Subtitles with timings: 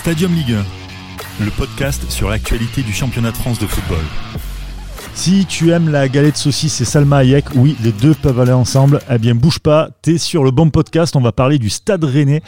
[0.00, 0.54] Stadium Ligue
[1.40, 4.02] 1, le podcast sur l'actualité du championnat de France de football.
[5.12, 9.00] Si tu aimes la galette saucisse et Salma Hayek, oui, les deux peuvent aller ensemble.
[9.10, 11.16] Eh bien, bouge pas, t'es sur le bon podcast.
[11.16, 12.40] On va parler du Stade Rennais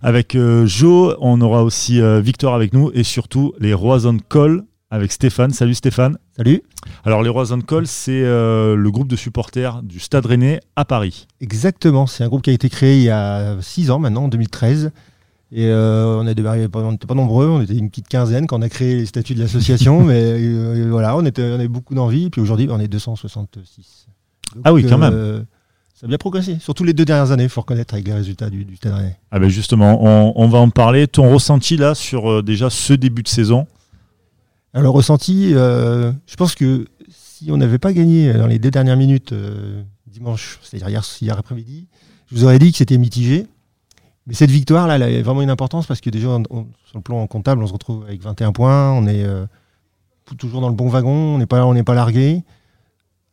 [0.00, 1.16] avec euh, Joe.
[1.18, 5.50] On aura aussi euh, Victor avec nous et surtout les Roison Call avec Stéphane.
[5.50, 6.18] Salut Stéphane.
[6.36, 6.62] Salut.
[7.04, 11.26] Alors les Roison Call, c'est euh, le groupe de supporters du Stade Rennais à Paris.
[11.40, 12.06] Exactement.
[12.06, 14.92] C'est un groupe qui a été créé il y a 6 ans maintenant, en 2013.
[15.54, 18.58] Et euh, on n'était pas, on était pas nombreux, on était une petite quinzaine quand
[18.58, 21.94] on a créé les statuts de l'association, mais euh, voilà, on, était, on avait beaucoup
[21.94, 22.30] d'envie.
[22.30, 24.06] Puis aujourd'hui, on est 266.
[24.54, 25.12] Donc, Ah oui, quand même.
[25.12, 25.42] euh,
[25.94, 28.48] ça a bien progressé, surtout les deux dernières années, il faut reconnaître avec les résultats
[28.48, 28.78] du, du.
[29.30, 31.06] Ah ben justement, on, on va en parler.
[31.06, 33.66] Ton ressenti là sur déjà ce début de saison?
[34.72, 38.96] Alors, le ressenti, je pense que si on n'avait pas gagné dans les deux dernières
[38.96, 39.34] minutes
[40.06, 41.86] dimanche, c'est-à-dire hier, hier après-midi,
[42.30, 43.46] je vous aurais dit que c'était mitigé.
[44.26, 47.00] Mais cette victoire-là, elle a vraiment une importance parce que déjà, on- on- sur le
[47.02, 49.46] plan comptable, on se retrouve avec 21 points, on est euh,
[50.38, 52.42] toujours dans le bon wagon, on n'est pas, on n'est pas largué.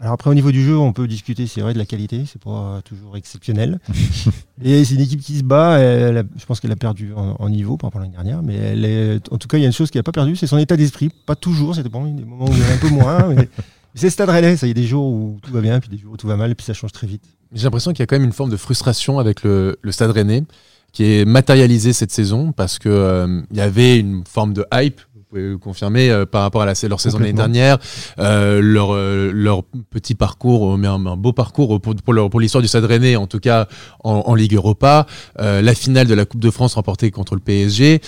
[0.02, 2.42] Alors après, au niveau du jeu, on peut discuter, c'est vrai, de la qualité, c'est
[2.42, 3.80] pas toujours exceptionnel.
[4.64, 7.36] Et c'est une équipe qui se bat, elle a- je pense qu'elle a perdu en,
[7.38, 9.64] en niveau par rapport à l'année dernière, mais elle est, en tout cas, il y
[9.66, 11.10] a une chose qu'elle n'a pas perdu, c'est son état d'esprit.
[11.26, 13.50] Pas toujours, c'était bon, des moments où il y en a un peu moins, mais
[13.94, 15.90] c'est le Stade Rennais, ça, il y a des jours où tout va bien, puis
[15.90, 17.24] des jours où tout va mal, et puis ça change très vite.
[17.52, 20.12] J'ai l'impression qu'il y a quand même une forme de frustration avec le, le Stade
[20.12, 20.44] Rennais
[20.92, 25.02] qui est matérialisée cette saison parce que euh, il y avait une forme de hype.
[25.16, 27.78] Vous pouvez le confirmer euh, par rapport à la, leur saison l'année dernière,
[28.18, 32.86] euh, leur, euh, leur petit parcours, mais un, un beau parcours pour, l'histoire du Stade
[32.86, 33.68] Rennais, en tout cas
[34.04, 35.06] en, en Ligue Europa,
[35.38, 38.02] la finale de la Coupe de France remportée contre le PSG,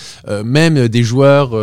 [0.44, 1.54] même des joueurs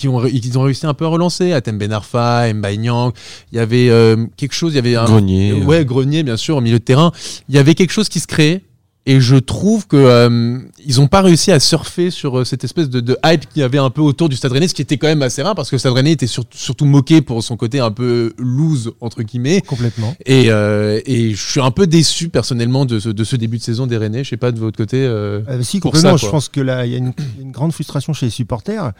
[0.00, 3.12] qui ont, qui ont réussi un peu à relancer, Atem Ben Arfa, Mbaye Niang,
[3.52, 5.52] il y avait euh, quelque chose, il y avait un, Grenier.
[5.52, 7.12] Ouais, Grenier, bien sûr, au milieu de terrain.
[7.48, 8.62] Il y avait quelque chose qui se créait.
[9.06, 12.90] Et je trouve que euh, ils n'ont pas réussi à surfer sur euh, cette espèce
[12.90, 14.98] de, de hype qu'il y avait un peu autour du Stade Rennais, ce qui était
[14.98, 17.56] quand même assez rare parce que le Stade Rennais était sur- surtout moqué pour son
[17.56, 19.62] côté un peu loose entre guillemets.
[19.62, 20.14] Complètement.
[20.26, 23.62] Et, euh, et je suis un peu déçu personnellement de ce, de ce début de
[23.62, 24.22] saison des Rennais.
[24.22, 24.98] Je sais pas de votre côté.
[25.02, 26.18] euh, Euh, si, pour complètement.
[26.18, 27.14] ça, je pense que là, il y a une,
[27.50, 28.92] grande frustration chez les supporters.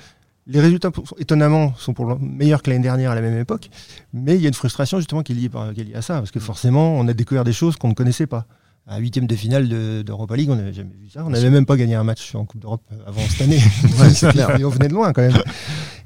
[0.46, 3.68] Les résultats, étonnamment, sont pour le- meilleurs que l'année dernière à la même époque.
[4.14, 6.02] Mais il y a une frustration justement qui est liée, par- qui est liée à
[6.02, 6.14] ça.
[6.14, 8.46] Parce que forcément, on a découvert des choses qu'on ne connaissait pas.
[8.92, 11.24] À huitième de finale de- d'Europa League, on n'avait jamais vu ça.
[11.24, 13.60] On n'avait même pas gagné un match en Coupe d'Europe avant cette année.
[14.58, 15.36] Mais on venait de loin quand même.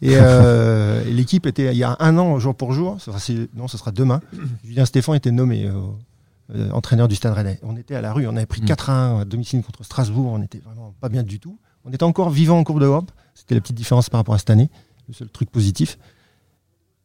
[0.02, 3.68] Et, euh, et l'équipe était, il y a un an, jour pour jour, enfin, non,
[3.68, 4.20] ce sera demain,
[4.64, 5.72] Julien Stéphane était nommé euh,
[6.54, 7.58] euh, entraîneur du Stade Rennais.
[7.62, 8.66] On était à la rue, on avait pris Mm.
[8.66, 11.56] 4-1 à domicile contre Strasbourg, on était vraiment pas bien du tout.
[11.86, 14.50] On était encore vivant en Coupe d'Europe, c'était la petite différence par rapport à cette
[14.50, 14.68] année,
[15.08, 15.98] le seul truc positif.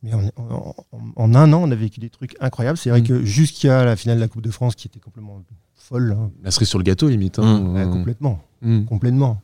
[0.04, 2.78] Mais en un an, on a vécu des trucs incroyables.
[2.78, 3.08] C'est vrai Mm.
[3.08, 5.42] que jusqu'à la finale de la Coupe de France, qui était complètement
[5.90, 7.40] folle, hein, la cerise sur le gâteau limite.
[7.40, 7.74] hein.
[7.74, 8.84] ouais, complètement, Mm.
[8.86, 9.42] complètement.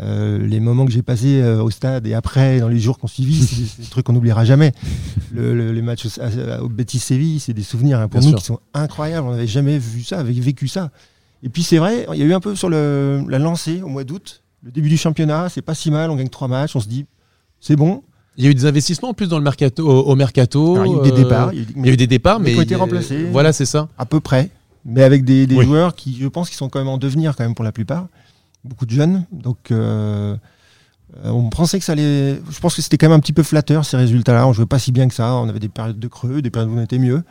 [0.00, 3.06] Euh, les moments que j'ai passés euh, au stade et après, dans les jours qu'on
[3.06, 4.72] suivi, c'est des, trucs qu'on n'oubliera jamais.
[5.32, 6.06] Le- le- les matchs
[6.60, 8.38] au, Betis Séville, c'est des souvenirs hein, pour Bien nous sûr.
[8.40, 9.26] qui sont incroyables.
[9.26, 10.90] On n'avait jamais vu ça, avait vécu ça.
[11.42, 13.88] Et puis c'est vrai, il y a eu un peu sur le, la lancée au
[13.88, 16.80] mois d'août, le début du championnat, c'est pas si mal, on gagne trois matchs, on
[16.80, 17.06] se dit
[17.60, 18.02] c'est bon.
[18.36, 20.76] Il y a eu des investissements en plus dans le mercato, au, au mercato.
[20.76, 21.92] Alors, il y a eu des euh, départs, il y a eu, Il y a
[21.92, 23.24] eu des départs, mais qui ont été remplacés.
[23.32, 23.88] Voilà, c'est ça.
[23.98, 24.50] à peu près,
[24.88, 25.64] mais avec des, des Oui.
[25.64, 28.08] joueurs qui, je pense, qui sont quand même en devenir quand même pour la plupart,
[28.64, 29.24] beaucoup de jeunes.
[29.30, 30.36] Donc, euh,
[31.24, 32.40] euh, on pensait que ça allait.
[32.50, 34.46] Je pense que c'était quand même un petit peu flatteur ces résultats-là.
[34.46, 35.34] On jouait pas si bien que ça.
[35.34, 37.22] On avait des périodes de creux, des périodes où on était mieux.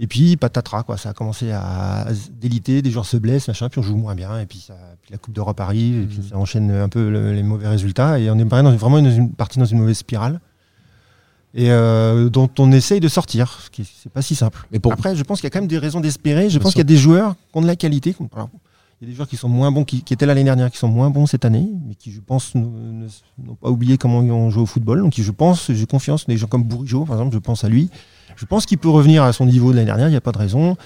[0.00, 0.96] Et puis patatras, quoi.
[0.96, 2.06] Ça a commencé à,
[2.40, 4.40] déliter, des joueurs se blessent, machin, puis on joue moins bien.
[4.40, 6.24] Et puis, ça, puis la Coupe d'Europe arrive, et puis Mhm.
[6.30, 8.18] ça enchaîne un peu le- les mauvais résultats.
[8.18, 8.72] Et on est vraiment
[9.02, 10.40] dans une partie dans une mauvaise spirale.
[11.56, 14.66] Et euh, dont on essaye de sortir, ce qui est- c'est pas si simple.
[14.72, 16.50] Mais pour, Après, je pense qu'il y a quand même des raisons d'espérer.
[16.50, 18.16] Je Bien pense qu'il y a des joueurs qui ont de la qualité.
[18.34, 18.48] alors,
[19.00, 20.70] il y a des joueurs qui sont moins bons, qui, qui étaient là l'année dernière,
[20.70, 24.32] qui sont moins bons cette année, mais qui, je pense, n'ont pas oublié comment ils
[24.32, 25.00] ont joué au football.
[25.00, 26.26] Donc, je pense, j'ai confiance.
[26.26, 27.88] Des gens comme Bourigeau, par exemple, je pense à lui.
[28.36, 30.08] Je pense qu'il peut revenir à son niveau de l'année dernière.
[30.08, 30.76] Il n'y a pas de raison.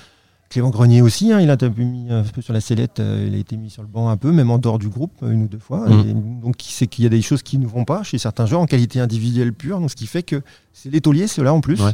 [0.48, 3.26] Clément Grenier aussi, hein, il a un peu mis un peu sur la sellette, euh,
[3.28, 5.42] il a été mis sur le banc un peu, même en dehors du groupe, une
[5.42, 5.88] ou deux fois.
[5.88, 6.08] Mm.
[6.08, 8.62] Et donc, sait qu'il y a des choses qui ne vont pas chez certains joueurs
[8.62, 9.78] en qualité individuelle pure.
[9.78, 10.40] Donc, ce qui fait que
[10.72, 11.80] c'est l'étaulier, c'est là en plus.
[11.82, 11.92] Ouais.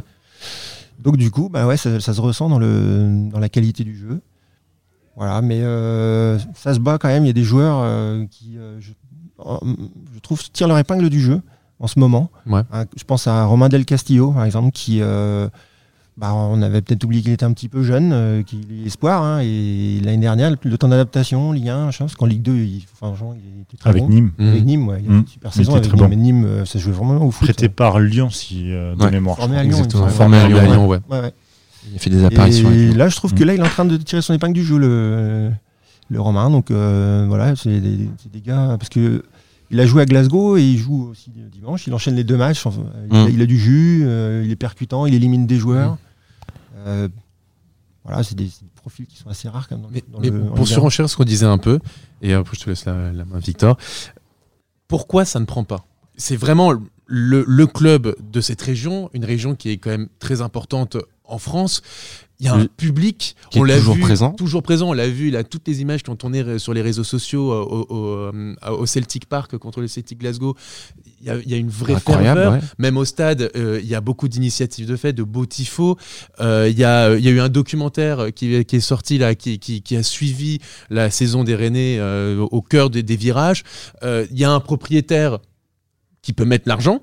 [0.99, 3.97] Donc du coup, bah ouais, ça, ça se ressent dans, le, dans la qualité du
[3.97, 4.21] jeu.
[5.17, 7.25] Voilà, mais euh, ça se bat quand même.
[7.25, 8.91] Il y a des joueurs euh, qui, je,
[10.21, 11.41] trouve, tirent leur épingle du jeu
[11.79, 12.31] en ce moment.
[12.45, 12.61] Ouais.
[12.71, 15.01] Hein, je pense à Romain Del Castillo, par exemple, qui,
[16.17, 19.21] bah, on avait peut-être oublié qu'il était un petit peu jeune, euh, qu'il est espoir.
[19.21, 22.53] hein, et l'année dernière, le, le temps d'adaptation, Ligue 1, machin, parce qu'en Ligue 2,
[22.55, 24.09] il, franchement, il était très avec bon.
[24.09, 24.47] Nîmes, Mm.
[24.47, 26.07] Avec Nîmes, ouais, il y a une super Il saison était avec très Nîmes.
[26.07, 26.13] bon.
[26.13, 27.47] Et Nîmes, euh, ça jouait vraiment au foot.
[27.47, 29.11] prêté par Lyon, si euh, de Ouais.
[29.11, 29.35] mémoire.
[29.37, 30.07] Formé à Lyon, Exactement.
[30.07, 30.63] Formé à Lyon, Ouais.
[30.63, 30.99] à Lyon, ouais.
[31.09, 31.33] Ouais, ouais.
[31.91, 32.71] Il a fait des apparitions.
[32.71, 33.47] Et là, je trouve que Mm.
[33.47, 35.51] là, il est en train de tirer son épingle du jeu, le,
[36.09, 36.49] le Romain.
[36.49, 38.77] Donc euh, voilà, c'est des, gars.
[38.79, 39.23] Parce que
[39.71, 41.87] il a joué à Glasgow et il joue aussi dimanche.
[41.87, 42.65] Il enchaîne les deux matchs.
[42.65, 42.81] Enfin,
[43.11, 45.97] il, a, il a du jus, euh, il est percutant, il élimine des joueurs.
[46.85, 47.07] Euh,
[48.03, 49.85] voilà, c'est des, profils qui sont assez rares quand même.
[49.85, 51.79] Dans, Mais, dans mais le- en pour surenchérir ce qu'on disait un peu,
[52.21, 53.77] et après je te laisse la, la main, Victor,
[54.87, 55.85] pourquoi ça ne prend pas?
[56.15, 56.71] C'est vraiment
[57.07, 61.39] le, le club de cette région, une région qui est quand même très importante en
[61.39, 61.81] France.
[62.41, 64.31] Il y a un public, qui est on l'a toujours vu, présent.
[64.33, 64.89] toujours présent.
[64.89, 67.05] On l'a vu, il a toutes les images qui ont tourné euh, sur les réseaux
[67.05, 70.53] sociaux euh, au, au, euh, au Celtic Park contre le Celtic Glasgow.
[71.21, 72.53] Il y a, il y a une vraie ferveur.
[72.53, 72.59] ouais.
[72.77, 75.97] Même au stade, euh, il y a beaucoup d'initiatives de fait, de beaux tifos.
[76.41, 79.33] Euh, Il y, a, il y a eu un documentaire qui, qui est sorti là,
[79.33, 80.59] qui, qui- qui a suivi
[80.89, 83.63] la saison des Rennais euh, au cœur des, des virages.
[84.03, 85.39] Il y a un propriétaire
[86.21, 86.99] qui peut mettre l'argent.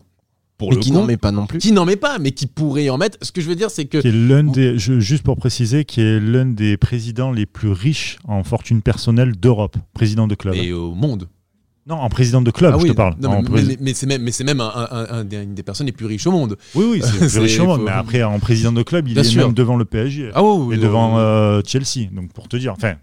[0.58, 1.58] Pour Mais le qui n'en met pas non plus.
[1.58, 3.18] qui n'en met pas, mais qui pourrait en mettre.
[3.22, 5.84] Ce que je veux dire, c'est que qui est l'un des, je- juste pour préciser,
[5.84, 10.54] qui est l'un des présidents les plus riches en fortune personnelle d'Europe, président de club.
[10.54, 11.28] et au monde.
[11.84, 13.16] Non, en président de club, Ah je oui, te parle.
[13.20, 15.64] non, mais, mais- mais c'est même, mais c'est même un- un- un des- une des
[15.64, 16.56] personnes les plus riches au monde.
[16.76, 19.08] Oui, oui, c'est c'est- plus riche au monde, faut- mais après, en président de club,
[19.08, 19.44] il Bien est sûr.
[19.46, 21.20] même devant le PSG Ah oui, et oui, devant oui.
[21.22, 22.08] euh, Chelsea.
[22.12, 22.94] Donc, pour te dire, enfin,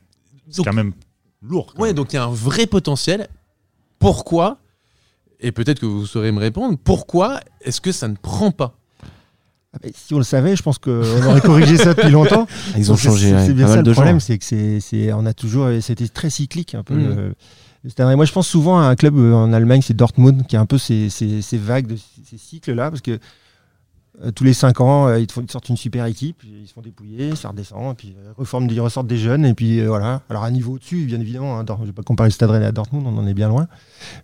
[0.49, 0.93] c'est Donc- quand même
[1.41, 1.73] lourd.
[1.75, 1.95] quand Ouais, même.
[1.97, 3.27] donc il y a un vrai potentiel.
[3.99, 4.59] Pourquoi
[5.39, 6.77] Et peut-être que vous saurez me répondre.
[6.83, 8.75] Pourquoi est-ce que ça ne prend pas?
[9.73, 12.47] Ah, si on le savait, je pense qu'on aurait corrigé ça depuis longtemps.
[12.77, 14.79] Ils ont C'est- changé C'est bien pas ça mal le de problème, c'est que c'est,
[14.79, 16.95] c'est- on a toujours, c'était très cyclique un peu.
[16.95, 17.33] Mm.
[17.97, 20.59] le- moi, je pense souvent à un club euh, en Allemagne, c'est Dortmund, qui a
[20.59, 21.95] un peu ces, ces- ces vagues, de,
[22.29, 23.19] ces cycles-là, parce que
[24.23, 26.67] euh, tous les 5 ans, euh, ils, te font- ils sortent une super équipe, ils
[26.67, 29.79] se font dépouiller, ça redescend, et puis euh, reforment, ils ressortent des jeunes, et puis
[29.79, 30.21] euh, voilà.
[30.29, 32.65] Alors à niveau au-dessus, bien évidemment, hein, je ne vais pas comparer le Stade Rennais
[32.65, 33.67] à Dortmund, on en est bien loin,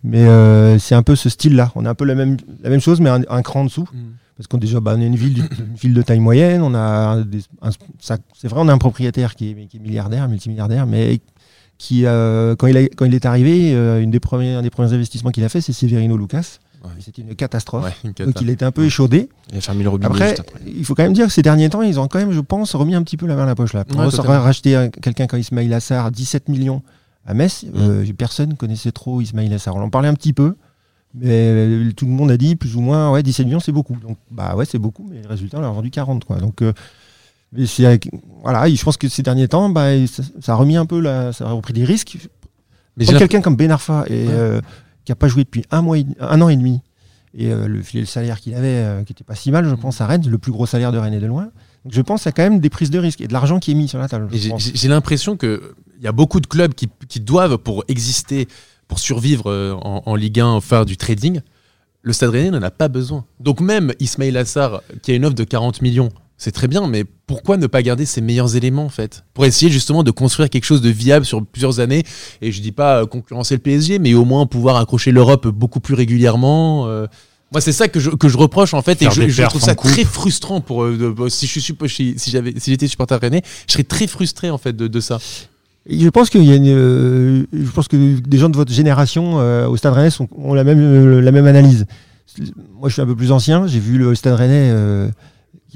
[0.04, 1.72] mais euh, c'est un peu ce style-là.
[1.74, 3.88] On a un peu la même, la même chose, mais un, un cran en dessous.
[4.36, 6.60] Parce qu'on déjà, bah, on est une ville, une ville de taille moyenne.
[6.60, 7.22] On a
[8.00, 11.20] c'est vrai, on a un propriétaire qui est, qui est milliardaire, multimilliardaire, mais
[11.78, 14.70] qui, euh, quand, il a- quand il est arrivé, euh, une des premiers, un des
[14.70, 16.58] premiers investissements qu'il a fait, c'est Severino Lucas.
[16.86, 16.92] Ouais.
[17.00, 17.84] C'était une catastrophe.
[17.84, 18.30] Ouais, une cata.
[18.30, 19.28] Donc il était un peu échaudé.
[19.52, 20.60] Il a fermé le robinet Après, juste après.
[20.66, 22.74] il faut quand même dire que ces derniers temps, ils ont quand même, je pense,
[22.74, 23.84] remis un petit peu la main à la poche là.
[23.84, 24.08] Totalement.
[24.42, 26.82] racheter un- quelqu'un comme Ismail Assar, 17 millions
[27.26, 27.68] à Metz, Mm.
[27.76, 29.74] euh, personne connaissait trop Ismail Assar.
[29.76, 30.54] On en parlait un petit peu,
[31.14, 33.96] mais euh, tout le monde a dit plus ou moins, ouais, 17 millions c'est beaucoup.
[33.96, 36.36] Donc bah ouais, c'est beaucoup, mais le résultat, on leur a vendu 40 quoi.
[36.38, 36.72] Donc euh,
[38.42, 41.32] voilà, je pense que ces derniers temps, bah, ça, ça a remis un peu, la,
[41.32, 42.18] ça a repris des risques.
[42.96, 44.32] Mais quelqu'un comme Ben Arfa et, Ouais.
[44.32, 44.60] euh,
[45.06, 46.80] qui n'a pas joué depuis un, mois et- un an et demi,
[47.32, 50.00] et euh, le, le salaire qu'il avait, euh, qui n'était pas si mal, je pense,
[50.02, 51.44] à Rennes, le plus gros salaire de Rennes est de loin.
[51.84, 53.58] Donc je pense qu'il y a quand même des prises de risques et de l'argent
[53.60, 54.28] qui est mis sur la table.
[54.32, 55.60] Et j'ai- l'impression qu'il
[56.02, 58.48] y a beaucoup de clubs qui, qui doivent, pour exister,
[58.88, 61.40] pour survivre euh, en, en Ligue 1, faire du trading.
[62.02, 63.24] Le Stade Rennais n'en a pas besoin.
[63.40, 67.04] Donc même Ismail Assar, qui a une offre de 40 millions, c'est très bien, mais
[67.26, 69.24] pourquoi ne pas garder ses meilleurs éléments en fait?
[69.34, 72.02] Pour essayer justement de construire quelque chose de viable sur plusieurs années,
[72.42, 75.80] et je dis pas euh, concurrencer le PSG, mais au moins pouvoir accrocher l'Europe beaucoup
[75.80, 76.86] plus régulièrement.
[76.88, 77.06] euh.
[77.52, 79.90] Moi, c'est ça que je, que je reproche en fait, et je, trouve ça coupe.
[79.90, 83.72] très frustrant pour euh, si je suis si, si j'avais si j'étais supporter rennais, je
[83.72, 85.18] serais très frustré en fait de, de ça.
[85.88, 89.38] Je pense qu'il y a une, euh, je pense que des gens de votre génération
[89.38, 91.86] euh, au Stade Rennais sont- ont la même, euh, la même analyse.
[92.78, 93.68] Moi, je suis un peu plus ancien.
[93.68, 95.08] J'ai vu le Stade Rennais euh,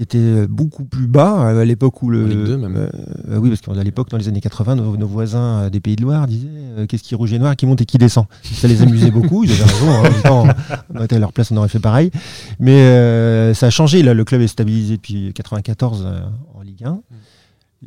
[0.01, 2.25] qui était beaucoup plus bas euh, à l'époque où le.
[2.25, 2.77] En Ligue 2 même.
[2.77, 2.89] Euh,
[3.33, 6.03] euh, oui, parce qu'à l'époque, dans les années 80, nos, nos voisins des Pays de
[6.03, 8.25] Loire disaient euh, qu'est-ce qui est rouge et noir, qui monte et qui descend.
[8.43, 9.45] Ça les amusait beaucoup.
[9.45, 9.91] Ils avaient raison.
[9.91, 10.11] hein.
[10.25, 10.47] Temps,
[10.95, 12.11] on à leur place, on aurait fait pareil.
[12.59, 14.03] Mais euh, ça a changé.
[14.03, 16.21] Là, le club est stabilisé depuis 94 euh,
[16.55, 17.01] en Ligue 1.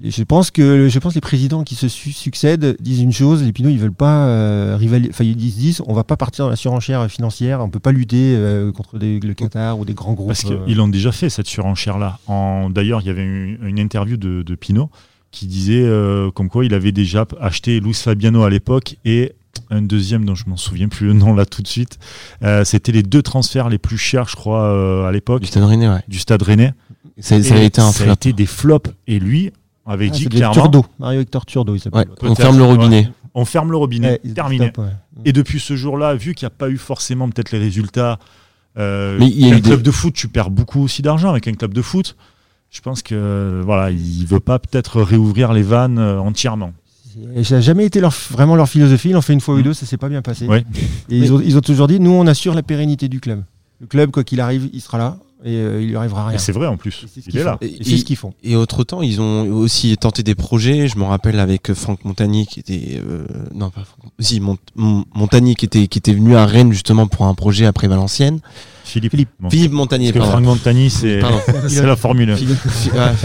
[0.01, 3.43] Je pense que je pense que les présidents qui se su- succèdent disent une chose,
[3.43, 6.45] les Pinots ils veulent pas euh, rivali- enfin ils disent, disent, on va pas partir
[6.45, 9.93] dans la surenchère financière, on peut pas lutter euh, contre des- le Qatar ou des
[9.93, 10.29] grands groupes.
[10.29, 10.65] Parce euh.
[10.65, 12.17] qu'ils l'ont déjà fait, cette surenchère-là.
[12.25, 14.89] En- D'ailleurs, il y avait une, une interview de, de Pinot
[15.29, 19.33] qui disait euh, comme quoi il avait déjà acheté Luis Fabiano à l'époque et
[19.69, 21.99] un deuxième dont je m'en souviens plus le nom là tout de suite.
[22.41, 25.63] Euh, C'était les deux transferts les plus chers, je crois, euh, à l'époque Du Stade
[25.65, 26.01] Rennais, ouais.
[26.07, 26.73] du Stade Rennais.
[27.19, 28.13] Ça, ça a été un ça a flop.
[28.13, 28.89] été des flops.
[29.05, 29.51] Et lui
[29.85, 32.07] Ah, être clairement Turdo, Mario Hector Turdo il s'appelle.
[32.21, 33.09] Ouais, on ferme le robinet.
[33.33, 34.67] on ferme le robinet, Ouais, terminé.
[34.69, 34.91] stop, ouais.
[35.25, 38.17] Et depuis ce jour-là, vu qu'il n'y a pas eu forcément peut-être les résultats,
[38.77, 41.29] euh, Mais il y a un des- club de foot, tu perds beaucoup aussi d'argent
[41.29, 42.15] avec un club de foot.
[42.71, 46.73] Je pense que voilà, il veut pas peut-être réouvrir les vannes euh, entièrement.
[47.35, 49.09] Et Ça n'a jamais été leur, vraiment leur philosophie.
[49.09, 49.63] Ils l'ont fait une fois ou Mm.
[49.63, 50.47] deux, ça s'est pas bien passé.
[50.47, 50.65] Ouais.
[51.09, 53.43] Et ils, ont, ils ont toujours dit nous, on assure la pérennité du club.
[53.81, 55.17] Le club, quoi qu'il arrive, il sera là.
[55.45, 56.35] Et euh, il lui arrivera rien.
[56.37, 57.05] Et c'est vrai en plus.
[57.13, 57.53] C'est ce Il qu'ils est là.
[57.53, 57.65] font.
[57.65, 58.33] Et- Et c'est ce qu'ils font.
[58.43, 60.87] Et autre temps, ils ont aussi tenté des projets.
[60.87, 64.57] Je me rappelle avec Franck Montagny qui était euh, non pas Franck, si Mont-
[65.13, 68.39] Montagny qui était qui était venu à Rennes justement pour un projet après Valenciennes.
[68.85, 69.11] Philippe.
[69.11, 69.29] Philippe.
[69.49, 70.11] Philippe Montagny.
[70.11, 70.31] Parce que.
[70.31, 71.39] Franck Montagny, c'est Pardon.
[71.69, 72.35] c'est la Formule 1.
[72.35, 72.59] Philippe-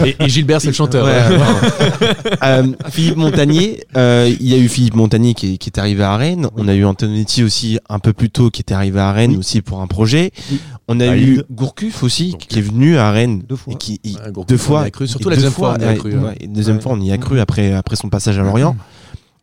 [0.05, 1.05] Et, et Gilbert, c'est le chanteur.
[1.05, 1.19] Ouais.
[2.43, 6.03] Euh, Philippe Montagnier, euh, il y a eu Philippe Montagnier qui est, qui est arrivé
[6.03, 6.47] à Rennes.
[6.55, 9.37] On a eu Antonetti aussi un peu plus tôt qui était arrivé à Rennes Oui.
[9.37, 10.31] aussi pour un projet.
[10.51, 10.59] Oui.
[10.91, 13.73] On a eu Gourcuff aussi qui est venu à Rennes Deux fois.
[13.73, 15.07] et qui il- Ouais, Gourcuff, deux on fois y a cru.
[15.07, 16.17] Surtout et la deux deuxième fois, on y a cru.
[16.17, 16.81] ouais, deuxième Ouais.
[16.81, 18.75] fois, on y a cru après après son passage à Lorient.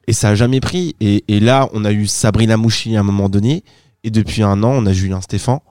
[0.09, 0.95] Et ça a jamais pris.
[1.01, 3.63] Et, et là, on a eu Sabrina Mouchi à un moment donné.
[4.05, 5.63] Et depuis un an, on a Julien Stéphan.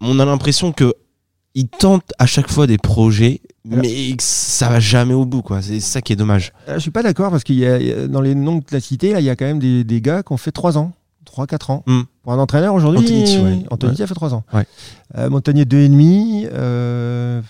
[0.00, 0.94] On a l'impression que
[1.54, 5.42] il tente à chaque fois des projets, Alors- mais que ça va jamais au bout,
[5.42, 5.62] quoi.
[5.62, 6.52] C'est ça qui est dommage.
[6.68, 8.80] Euh, je suis pas d'accord parce qu'il y a, dans les noms que tu as
[8.80, 10.92] cités, là, il y a quand même des, des gars qui ont fait 3 ans,
[11.26, 11.82] 3-4 ans.
[11.86, 12.02] Hmm.
[12.22, 13.58] Pour un entraîneur aujourd'hui, Antonetti, ouais.
[13.70, 14.44] Antonetti a fait 3 ans.
[14.52, 14.64] Ouais.
[15.18, 16.48] Euh, Montagnier 2,5.
[16.52, 17.40] Euh,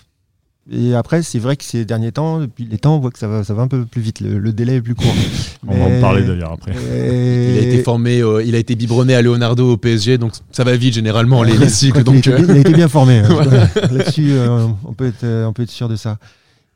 [0.71, 3.27] et après, c'est vrai que ces derniers temps, depuis les temps, on voit que ça
[3.27, 4.19] va, ça va un peu plus vite.
[4.21, 5.13] Le, le délai est plus court.
[5.67, 6.71] On va en parler d'ailleurs après.
[6.71, 10.33] Et- Il a été formé, euh, il a été biberonné à Leonardo au PSG, donc
[10.51, 11.97] ça va vite généralement les, cycles.
[11.99, 13.19] a, été, il a été bien formé.
[13.19, 13.27] hein.
[13.91, 16.17] Là-dessus, euh, on, peut être, euh, on peut être sûr de ça.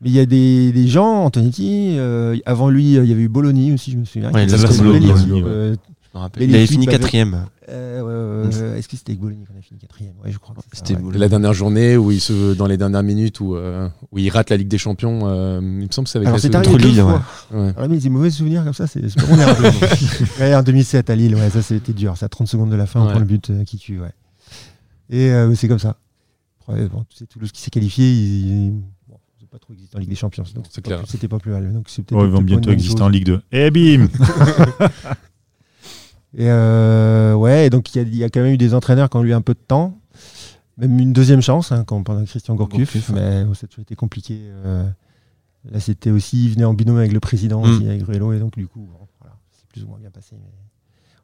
[0.02, 3.30] Mais il y a des, des gens, Antonetti, euh, avant lui, il y avait eu
[3.30, 4.32] Bologna aussi, je me souviens.
[4.32, 5.44] Ouais, qui Bologna, ouais.
[5.46, 5.76] euh,
[6.16, 6.44] me rappelle.
[6.44, 7.46] Mais Il avait fini quatrième.
[7.70, 10.14] euh, Est-ce que c'était avec Bologna qu'on a fini quatrième?
[10.24, 10.56] Ouais, je crois.
[10.72, 11.18] c'est C'était ouais.
[11.18, 14.50] la dernière journée où il se, dans les dernières minutes où, euh, où il rate
[14.50, 16.78] la Ligue des Champions, euh, il me semble que c'est avec Alors la c'est arrivé
[16.78, 17.00] Lille.
[17.00, 19.20] Alors mais des mauvais souvenirs comme ça, c'est c'est
[20.40, 22.14] ouais, en 2007 à Lille, ouais, ça c'était dur.
[22.18, 24.00] C'est à 30 secondes de la fin, on prend le but euh, qui tue.
[24.00, 24.12] Ouais.
[25.10, 25.98] Et euh, c'est comme ça.
[26.68, 28.74] Après, bon, tu sais, Toulouse qui s'est qualifié, ils,
[29.40, 30.44] c'est pas trop existé en Ligue des Champions.
[30.56, 31.00] donc C'est c'était pas clair.
[31.04, 31.74] plus- C'était pas plus mal.
[31.74, 33.42] Donc c'est Ouais, ils vont bientôt exister en Ligue 2.
[33.52, 34.08] Et bim
[36.38, 38.74] Et euh, ouais, et donc il y, a- il y a quand même eu des
[38.74, 39.98] entraîneurs qui ont eu un peu de temps,
[40.78, 43.96] même une deuxième chance, hein, comme pendant Christian Gourcuff, mais bon, ça a toujours été
[43.96, 44.38] compliqué.
[44.66, 44.84] euh,
[45.72, 47.70] là, c'était aussi, il venait en binôme avec le président, Mm.
[47.70, 50.36] aussi, avec Ruello, et donc du coup, bon, voilà, c'est plus ou moins bien passé.
[50.36, 50.52] mais-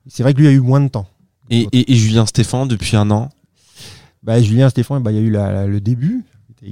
[0.07, 1.07] C'est vrai que lui a eu moins de temps.
[1.49, 3.29] Et, et, et Julien Stéphan, depuis un an,
[4.23, 6.23] Bah, Julien Stéphane, bah, il y a eu la- la- le début,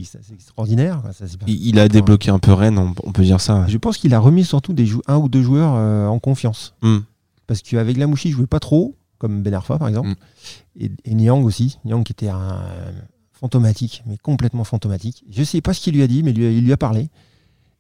[0.03, 1.01] c'est extraordinaire.
[1.13, 3.65] ça, il, il a débloqué un peu Rennes, on, on peut dire ça.
[3.67, 6.75] Je pense qu'il a remis surtout des un ou deux joueurs euh, en confiance.
[6.83, 6.99] Hmm.
[7.49, 10.09] Parce qu'avec Lamouchi, il jouait pas trop, comme Ben Arfa par exemple.
[10.09, 10.15] Mm.
[10.81, 11.79] Et, et Niang aussi.
[11.83, 12.91] Niang qui était un euh,
[13.33, 15.23] fantomatique, mais complètement fantomatique.
[15.31, 17.09] Je sais pas ce qu'il lui a dit, mais lui, il lui a parlé.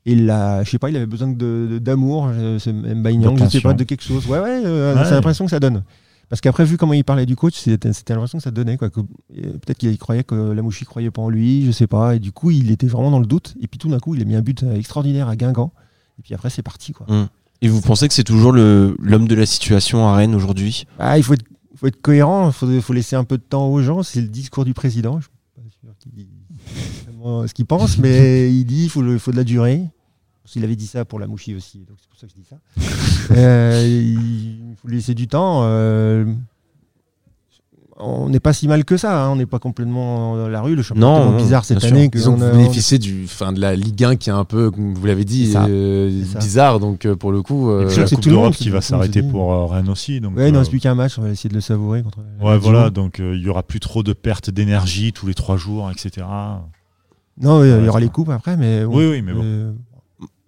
[0.07, 3.61] Et là, je sais pas, il avait besoin d'amour, euh, ce Mbaye Niang, je sais
[3.61, 4.25] pas, de quelque chose.
[4.27, 5.03] Ouais, ouais, euh, Ouais.
[5.05, 5.83] c'est l'impression que ça donne.
[6.29, 8.77] Parce qu'après, vu comment il parlait du coach, c'était l'impression que ça donnait.
[8.77, 12.15] quoi, que- euh, Peut-être qu'il croyait que Lamouchi croyait pas en lui, je sais pas.
[12.15, 13.55] Et du coup, il était vraiment dans le doute.
[13.61, 15.71] Et puis tout d'un coup, il a mis un but euh, extraordinaire à Guingamp.
[16.17, 16.91] Et puis après, c'est parti.
[16.93, 17.05] Quoi.
[17.61, 20.85] Et vous pensez que c'est toujours l'homme de la situation à Rennes aujourd'hui?
[20.97, 23.67] Ah, il faut être, faut être cohérent, il faut, faut laisser un peu de temps
[23.67, 24.01] aux gens.
[24.03, 25.19] C'est le discours du président.
[25.19, 26.27] Je suis pas sûr qu'il dit
[27.05, 29.83] vraiment ce qu'il pense, mais il dit qu'il faut, de la durée.
[30.45, 32.47] S'il avait dit ça pour la mouchie aussi, donc c'est pour ça que je dis
[32.47, 32.57] ça.
[33.31, 35.61] Euh, il faut laisser du temps.
[35.63, 36.25] euh,
[38.01, 40.75] on n'est pas si mal que ça, hein, on n'est pas complètement dans la rue.
[40.75, 43.51] Le championnat Non, est tellement non, bizarre cette année que on a- bénéficiez du, fin,
[43.51, 46.39] de la Ligue 1 qui est un peu, comme vous l'avez dit, C'est euh, C'est
[46.39, 46.79] bizarre.
[46.79, 48.69] Donc euh, pour le coup, euh, je la c'est Coupe tout le monde d'Europe qui-
[48.69, 50.21] va s'arrêter se pour euh, Rennes aussi.
[50.21, 52.19] Donc, Ouais, il ne reste plus qu'un match, on va essayer de le savourer contre.
[52.39, 55.33] la ouais, voilà, donc euh, il y aura plus trop de pertes d'énergie tous les
[55.33, 56.25] trois jours, etc.
[57.41, 58.83] Non, il y aura les coupes après, mais.
[58.83, 59.75] Oui, oui, mais bon.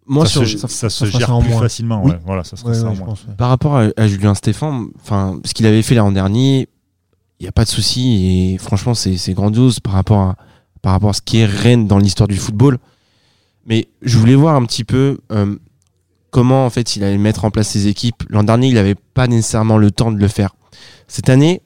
[0.08, 1.62] Moi, ça, sur- se, ça- ça se ça gère plus moins.
[1.62, 2.02] facilement.
[2.04, 2.12] Oui.
[2.12, 3.06] Ouais, voilà, ça sera ouais, ça ouais, en moins.
[3.06, 3.24] pense.
[3.28, 3.34] ouais.
[3.38, 6.68] par rapport à, à Julien Stéphan, enfin, ce qu'il avait fait l'an dernier,
[7.42, 10.36] il n'y a pas de souci et franchement, c'est grandiose par rapport à
[10.84, 12.78] par rapport à ce qui est Rennes dans l'histoire du football.
[13.66, 15.56] Mais je voulais voir un petit peu euh,
[16.30, 18.24] comment en fait il allait mettre en place ses équipes.
[18.30, 20.56] L'an dernier, il n'avait pas nécessairement le temps de le faire.
[21.08, 21.62] Cette année,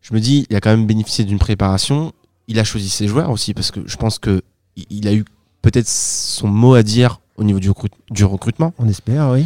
[0.00, 2.12] je me dis, il a quand même bénéficié d'une préparation.
[2.48, 4.42] Il a choisi ses joueurs aussi parce que je pense que
[4.88, 5.24] il- a eu
[5.60, 7.70] peut-être son mot à dire au niveau du,
[8.10, 8.72] du recrutement.
[8.78, 9.44] On espère, oui.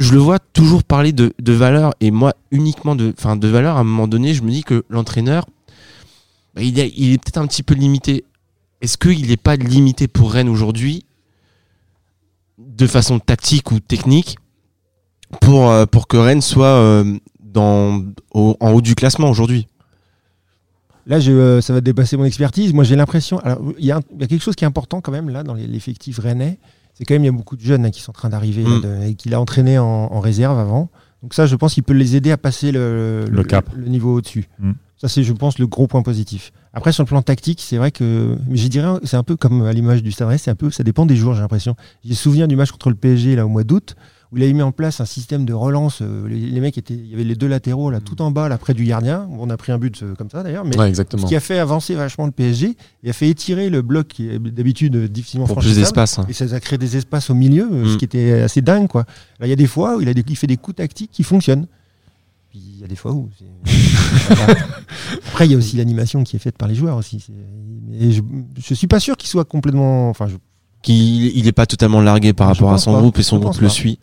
[0.00, 3.14] Je le vois toujours parler de, valeur et moi uniquement de,
[3.46, 5.46] valeur à un moment donné je me dis que l'entraîneur
[6.54, 8.24] bah, il, est- peut-être un petit peu limité
[8.80, 11.04] est-ce qu'il n'est pas limité pour Rennes aujourd'hui
[12.58, 14.36] de façon tactique ou technique
[15.40, 17.18] pour, euh, que Rennes soit euh,
[17.54, 18.02] en
[18.60, 19.66] haut du classement aujourd'hui?
[21.06, 22.72] Là, euh, ça va dépasser mon expertise.
[22.72, 23.40] Moi, j'ai l'impression.
[23.78, 26.58] Il y, a quelque chose qui est important quand même là dans l'effectif rennais.
[27.00, 28.62] C'est quand même il y a beaucoup de jeunes hein, qui sont en train d'arriver
[28.62, 29.02] Mm.
[29.06, 30.90] et qu'il a entraîné en, en réserve avant.
[31.22, 33.68] Donc ça, je pense qu'il peut les aider à passer le, Le cap.
[33.74, 34.48] le niveau au-dessus.
[34.58, 34.72] Mm.
[34.98, 36.52] Ça, c'est, je pense, le gros point positif.
[36.74, 39.72] Après, sur le plan tactique, c'est vrai que, je dirais, c'est un peu comme à
[39.72, 41.74] l'image du Stade c'est un peu, ça dépend des jours, j'ai l'impression.
[42.04, 43.96] J'ai souvenir du match contre le PSG là au mois d'août,
[44.32, 46.02] où il avait mis en place un système de relance.
[46.02, 48.02] euh, les, les mecs étaient, il y avait les deux latéraux là, Mm.
[48.04, 49.28] tout en bas, là près du gardien.
[49.38, 51.22] On a pris un but euh, comme ça d'ailleurs, mais Ouais, exactement.
[51.22, 54.28] ce qui a fait avancer vachement le PSG et a fait étirer le bloc qui
[54.28, 56.18] est d'habitude difficilement Pour plus d'espace.
[56.20, 56.26] hein.
[56.28, 57.96] Et ça a créé des espaces au milieu, euh, ce Mm.
[57.96, 58.86] qui était assez dingue.
[58.88, 59.04] Quoi.
[59.40, 61.10] Là, il y a des fois où il, a des- il fait des coups tactiques
[61.12, 61.66] qui fonctionnent.
[62.50, 63.28] Puis il y a des fois où.
[65.28, 67.24] Après, il y a aussi l'animation qui est faite par les joueurs aussi.
[67.88, 68.22] Mais je,
[68.58, 70.08] je suis pas sûr qu'il soit complètement.
[70.10, 70.36] Enfin, je-
[70.82, 73.00] Qu'il il est pas totalement largué par Je rapport à son pas.
[73.00, 73.72] groupe et son groupe le pas.
[73.72, 73.98] suit.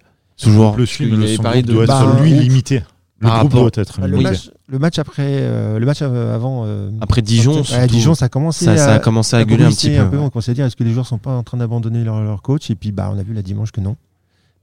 [0.45, 2.83] Le son avait parlé groupe de doit être bah, lui limité.
[3.19, 4.23] Le groupe rapport- doit être le, limité.
[4.29, 5.23] match, le match après.
[5.27, 6.63] euh, le match av- avant.
[6.65, 9.43] euh, Après Dijon, ouais, Dijon, ça a commencé ça, ça à, a commencé à à
[9.45, 10.17] gueuler un petit peu.
[10.19, 12.41] On commençait à dire est-ce que les joueurs sont pas en train d'abandonner leur, leur
[12.43, 12.69] coach?
[12.69, 13.95] Et puis, bah, on a vu la dimanche que non.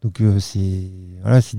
[0.02, 0.90] Donc, euh, c'est.
[1.22, 1.58] Voilà, c'est-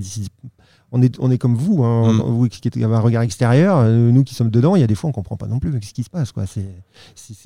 [0.92, 2.22] on est, on est comme vous, hein, Mm.
[2.22, 4.94] vous qui avez un regard extérieur, euh, nous qui sommes dedans, il y a des
[4.94, 6.32] fois on comprend pas non plus ce qui se passe.
[6.32, 6.44] Quoi.
[6.46, 6.64] C'est,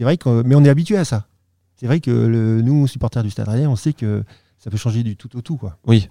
[0.05, 1.27] vrai que, mais on est habitué à ça.
[1.77, 4.23] C'est vrai que le, nous, supporters du Stade Rennais, on sait que
[4.59, 5.57] ça peut changer du tout au tout.
[5.57, 5.77] Quoi.
[5.87, 6.09] Oui.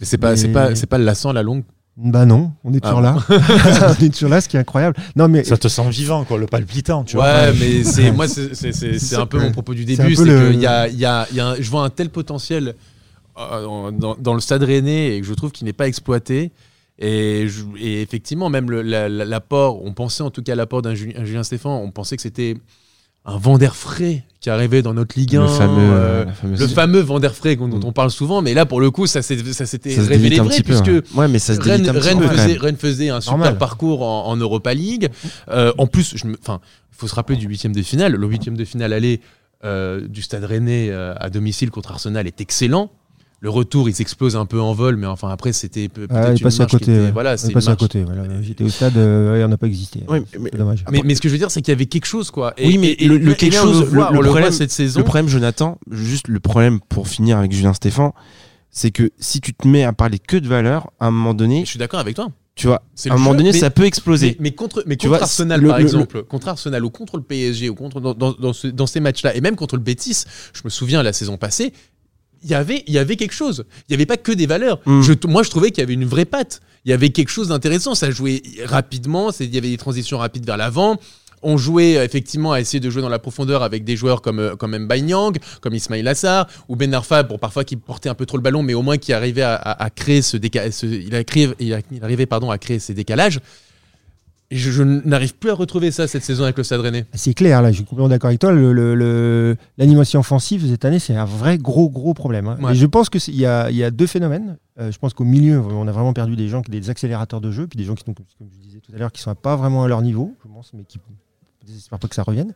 [0.00, 1.62] Mais c'est pas, c'est Mais- pas, c'est pas lassant à la longue.
[1.98, 3.06] Bah non, on est Ah toujours bon.
[3.06, 3.96] là.
[3.98, 4.96] on est toujours là, ce qui est incroyable.
[5.16, 7.24] Non, mais Ça te sent vivant, quoi, le palpitant, tu vois.
[7.24, 10.14] Ouais, mais c'est moi, c'est c'est- c'est- c'est un peu mon propos du C'est début,
[10.14, 12.74] c'est le- que y a, y a, y a un- je vois un tel potentiel
[13.38, 16.52] euh, dans, dans le Stade Rennais et que je trouve qu'il n'est pas exploité.
[16.98, 20.56] Et, je- et effectivement, même le- la- la- l'apport, on pensait en tout cas à
[20.56, 22.56] l'apport d'un Julien, un Julien Stéphan, on pensait que c'était
[23.26, 25.42] un vent d'air frais qui arrivait dans notre Ligue 1.
[25.42, 25.92] Le fameux.
[25.92, 27.80] euh, fameuse- le fameux vent d'air frais dont Mm.
[27.84, 30.62] on parle souvent, mais là pour le coup, ça s'est- ça s'était révélé vrai petit
[30.62, 30.68] peu.
[30.80, 31.18] puisque ouais.
[31.22, 31.82] Ouais, mais ça se Rennes,
[32.18, 32.28] peu.
[32.28, 32.58] faisait, même.
[32.58, 33.58] Rennes faisait un super Normal.
[33.58, 35.08] parcours en, en Europa League.
[35.50, 36.60] Euh, en plus, je me- enfin,
[36.92, 38.12] il faut se rappeler du huitième de finale.
[38.14, 39.20] Le huitième de finale aller
[39.64, 42.90] euh, du Stade Rennais euh, à domicile contre Arsenal est excellent.
[43.46, 46.10] Le retour, ils explosent un peu en vol, mais enfin après, c'était Ah, peut-être
[46.40, 46.92] il est une à qui côté.
[46.92, 47.10] était- ouais.
[47.12, 48.02] Voilà, Il c'est à côté.
[48.02, 48.24] Voilà.
[48.42, 50.00] J'étais au stade, euh, on n'a pas existé.
[50.08, 50.84] Ouais, mais- C'est dommage.
[50.90, 52.54] Mais, mais ce que je veux dire, c'est qu'il y avait quelque chose, quoi.
[52.56, 54.98] Et- Oui, mais et- et- le- quelque chose, le voit, voit problème- cette saison.
[54.98, 58.14] Le problème, Jonathan, juste le problème pour finir avec Julien Stéphan,
[58.72, 61.60] c'est que si tu te mets à parler que de valeur, à un moment donné,
[61.64, 62.26] Je suis d'accord avec toi.
[62.56, 64.30] tu vois, à un moment jeu, donné, mais- ça peut exploser.
[64.30, 66.90] Mais, mais contre, mais Tu contre vois, Arsenal, le- par le- exemple, contre Arsenal ou
[66.90, 69.76] contre le PSG ou contre dans, dans, dans ce- dans ces matchs-là, et même contre
[69.76, 71.72] le Betis, je me souviens la saison passée,
[72.44, 73.64] y avait, il y avait quelque chose.
[73.88, 74.80] Il n'y avait pas que des valeurs.
[74.86, 75.02] Mm.
[75.02, 76.60] Je, moi, je trouvais qu'il y avait une vraie patte.
[76.84, 77.94] Il y avait quelque chose d'intéressant.
[77.94, 79.32] Ça jouait rapidement.
[79.32, 80.96] c'est- Il y avait des transitions rapides vers l'avant.
[81.42, 84.38] On jouait euh, effectivement à essayer de jouer dans la profondeur avec des joueurs comme,
[84.38, 85.12] euh, comme Mbaye
[85.60, 88.62] comme Ismail Assar, ou Ben Arfa, bon, parfois qui portait un peu trop le ballon,
[88.62, 90.72] mais au moins qui arrivait à, à- à créer ce décalage.
[90.82, 93.40] Il, a créé, il, a- il arrivait pardon, à créer ces décalages.
[94.52, 97.04] Et je, je n'arrive plus à retrouver ça cette saison avec le Stade Rennais.
[97.14, 98.52] C'est clair, là, je suis complètement d'accord avec toi.
[98.52, 102.46] Le- le- le- L'animation offensive cette année, c'est un vrai gros, gros problème.
[102.46, 102.56] hein.
[102.62, 102.72] Ouais.
[102.72, 104.56] Et je pense qu'il y y a deux phénomènes.
[104.78, 107.50] Euh, je pense qu'au milieu, on a vraiment perdu des gens, qui des accélérateurs de
[107.50, 109.56] jeu, puis des gens qui sont, comme je disais tout à l'heure, qui sont pas
[109.56, 110.98] vraiment à leur niveau, je pense, mais qui
[111.68, 112.52] n'espèrent pas que ça revienne.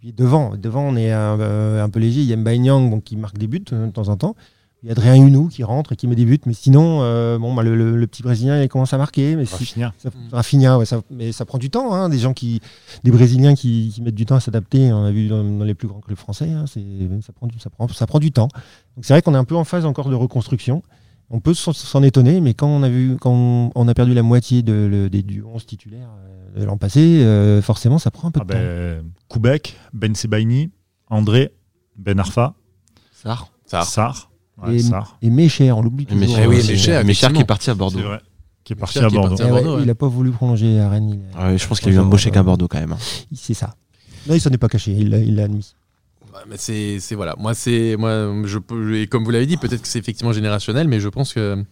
[0.00, 2.20] Puis devant, devant, on est un, euh, un peu léger.
[2.20, 4.34] Il y a Mbaye Niang, bon, qui marque des buts euh, de temps en temps.
[4.82, 6.40] Il y a Adrien Hunou qui rentre et qui met des buts.
[6.46, 9.36] Mais sinon, euh, bon, bah, le, le- le petit Brésilien, il commence à marquer.
[9.36, 9.56] Mais ça,
[10.32, 11.94] Rafinha, ouais, ça- mais ça prend du temps.
[11.94, 12.60] hein, des gens qui,
[13.04, 14.92] des Brésiliens qui, qui mettent du temps à s'adapter.
[14.92, 16.50] On a vu dans, dans les plus grands clubs français.
[16.50, 16.82] hein, c'est-
[17.24, 18.48] ça, prend du, ça, prend, ça prend du temps.
[18.96, 20.82] Donc c'est vrai qu'on est un peu en phase encore de reconstruction.
[21.30, 24.22] On peut s'en- étonner, mais quand on a vu, quand on, on a perdu la
[24.24, 26.10] moitié de, le- des du 11 titulaires
[26.56, 28.58] euh, de l'an passé, euh, forcément, ça prend un peu Ah de temps.
[28.58, 30.70] ben, Koubek, Ben Sebaini,
[31.08, 31.52] André,
[31.96, 32.54] Ben Arfa,
[33.12, 33.48] Sarr.
[33.64, 33.82] Ça.
[33.82, 34.31] Sar.
[34.60, 35.26] Ouais, Et-.
[35.26, 36.20] Et Mécher, on l'oublie toujours.
[36.20, 37.98] Mécher, oui, Mécher, Mécher qui est parti à Bordeaux.
[37.98, 38.20] C'est vrai.
[38.64, 39.28] Qui est parti Mécher à Bordeaux.
[39.36, 39.82] parti à ouais, Bordeaux, ouais.
[39.82, 41.10] Il n'a pas voulu prolonger à Rennes.
[41.34, 42.78] il a- Ouais, je pense qu'il y a eu un beau chèque à Bordeaux quand
[42.80, 42.92] même.
[42.92, 42.98] hein.
[43.34, 43.74] C'est ça.
[44.28, 45.74] Non, il s'en est pas caché, il l'a admis.
[46.56, 47.34] C'est voilà.
[47.38, 50.88] Moi c'est moi je peux et comme vous l'avez dit peut-être que c'est effectivement générationnel,
[50.88, 51.62] mais je pense que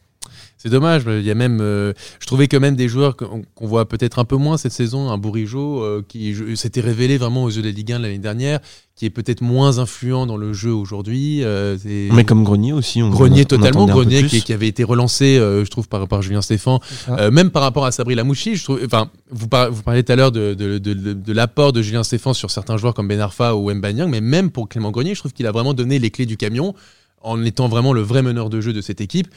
[0.58, 1.02] c'est dommage.
[1.06, 4.24] Il y a même euh, je trouvais quand même des joueurs qu'on voit peut-être un
[4.24, 7.72] peu moins cette saison, un Bourigeau euh, qui s'était révélé vraiment aux yeux de la
[7.72, 8.60] Ligue 1 l'année dernière,
[8.94, 11.42] qui est peut-être moins influent dans le jeu aujourd'hui.
[11.42, 11.76] euh,
[12.12, 13.02] Mais comme Grenier aussi.
[13.02, 16.20] On, Grenier on totalement, Grenier qui, qui avait été relancé, euh, je trouve, par, par
[16.20, 16.80] Julien Stéphan.
[17.08, 20.12] Euh, même par rapport à Sabri Lamouchi, je trouve, enfin, vous, par- vous parliez tout
[20.12, 23.08] à l'heure de, de, de- de- de l'apport de Julien Stéphan sur certains joueurs comme
[23.08, 25.98] Ben Arfa ou Mbanyang, mais même pour Clément Grenier, je trouve qu'il a vraiment donné
[25.98, 26.74] les clés du camion
[27.22, 29.28] en étant vraiment le vrai meneur de jeu de cette équipe.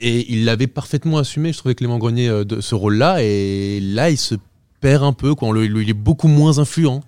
[0.00, 3.22] Et il l'avait parfaitement assumé, je trouvais Clément Grenier euh, de ce rôle-là.
[3.22, 4.34] Et là, il se
[4.80, 7.00] perd un peu, le- il est beaucoup moins influent.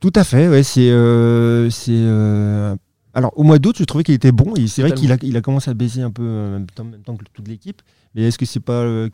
[0.00, 0.90] Tout à fait, ouais, c'est.
[0.90, 2.74] euh, c'est, euh,
[3.14, 4.54] Alors, au mois d'août, je trouvais qu'il était bon.
[4.56, 6.66] et C'est vrai qu'il a, il a commencé à baisser un peu euh, en même
[6.70, 7.82] temps, en même temps que toute l'équipe.
[8.14, 9.10] Mais est-ce que c'est pas euh,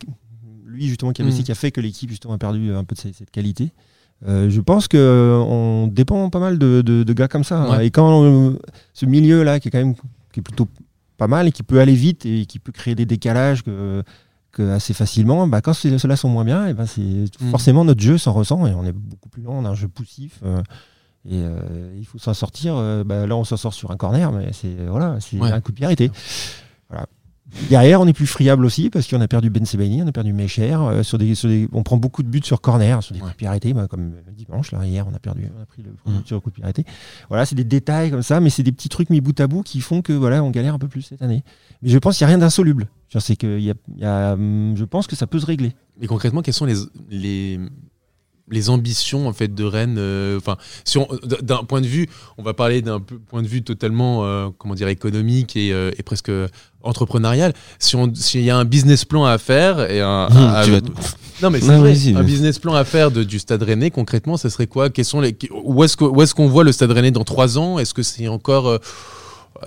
[0.66, 1.44] lui, justement, qui a, baissé, Mm.
[1.44, 3.72] qui a fait que l'équipe, justement, a perdu un peu de cette, cette qualité?
[4.28, 7.62] Euh, Je pense qu'on dépend pas mal de, de- de gars comme ça.
[7.64, 7.78] hein.
[7.78, 7.86] Ouais.
[7.86, 8.56] Et quand euh,
[8.92, 9.94] ce milieu-là, qui est quand même
[10.32, 10.68] qui est plutôt
[11.16, 14.02] pas mal et qui peut aller vite et qui peut créer des décalages que,
[14.52, 17.00] que assez facilement, bah, quand ceux-là sont moins bien, et ben c'est
[17.40, 17.50] Mm.
[17.50, 19.88] forcément notre jeu s'en ressent et on est beaucoup plus lent, on a un jeu
[19.88, 20.40] poussif.
[20.44, 20.62] euh,
[21.26, 22.74] et euh, il faut s'en sortir.
[22.76, 25.50] euh, bah, là, on s'en sort sur un corner, mais c'est voilà, c'est Ouais.
[25.50, 26.10] un coup de pied arrêté.
[27.68, 30.32] Derrière, on est plus friable aussi parce qu'on a perdu Ben Sebaini, on a perdu
[30.32, 30.74] Mecher.
[30.74, 33.32] euh, sur des, sur des- on prend beaucoup de buts sur corner, sur des coups
[33.32, 34.72] de pied arrêtés, bah, comme dimanche.
[34.72, 36.16] Là, hier, on a perdu, on a pris le Mm.
[36.18, 36.84] but sur le coup de pied arrêté.
[37.28, 39.62] Voilà, c'est des détails comme ça, mais c'est des petits trucs mis bout à bout
[39.62, 41.42] qui font que voilà, on galère un peu plus cette année.
[41.82, 42.88] Mais je pense qu'il n'y a rien d'insoluble.
[43.38, 45.72] Que y a, il y a, hum, je pense que ça peut se régler.
[46.00, 46.74] Mais concrètement, quelles sont les,
[47.10, 47.60] les,
[48.50, 52.08] les ambitions en fait de Rennes euh, Enfin, si on- d- d'un point de vue,
[52.36, 56.02] on va parler d'un point de vue totalement, euh, comment dire, économique et, euh, et
[56.02, 56.30] presque
[56.82, 57.54] entrepreneurial.
[57.78, 60.80] Si on, s'il y a un business plan à faire et un, à- tu vas-
[61.42, 64.50] non mais c'est vrai, un business plan à faire de- du Stade Rennais concrètement, ça
[64.50, 64.90] serait quoi?
[64.90, 67.56] Quels sont les, où est-ce que- où est-ce qu'on voit le Stade Rennais dans trois
[67.58, 67.78] ans?
[67.78, 68.78] Est-ce que c'est encore euh,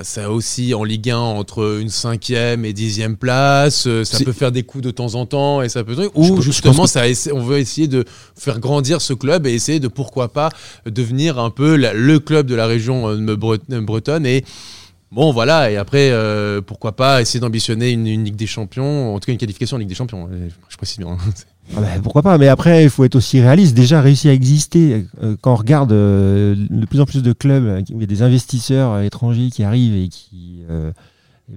[0.02, 4.52] ça aussi en Ligue 1 entre une cinquième et dixième place, euh, ça peut faire
[4.52, 7.58] des coups de temps en temps et ça peut ou justement que- ça on veut
[7.60, 8.04] essayer de
[8.36, 10.50] faire grandir ce club et essayer de pourquoi pas
[10.86, 14.44] devenir un peu la- le club de la région euh, bre- bretonne et
[15.12, 15.72] bon voilà.
[15.72, 19.32] Et après euh, pourquoi pas essayer d'ambitionner une, une Ligue des Champions en tout cas
[19.32, 21.18] une qualification en Ligue des Champions euh, je précise bien
[21.76, 23.76] Ah bah, pourquoi pas Mais après, il faut être aussi réaliste.
[23.76, 27.66] Déjà, réussir à exister, euh, quand on regarde euh, de plus en plus de clubs
[27.66, 30.62] euh, il y a des investisseurs étrangers qui arrivent et qui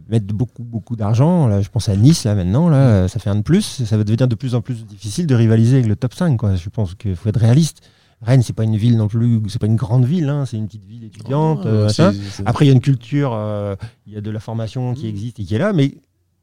[0.08, 1.46] mettent beaucoup, beaucoup d'argent.
[1.48, 3.82] Là, je pense à Nice, là, maintenant, là, ça fait un de plus.
[3.84, 6.36] Ça va devenir de plus en plus difficile de rivaliser avec le top 5.
[6.36, 6.54] Quoi.
[6.56, 7.80] Je pense qu'il faut être réaliste.
[8.22, 10.66] Rennes, c'est pas une ville non plus, c'est pas une grande ville, hein, c'est une
[10.66, 11.64] petite ville étudiante.
[11.64, 13.74] euh, c'est- Après, il y a une culture, euh,
[14.06, 15.94] il y a de la formation qui existe et qui est là, mais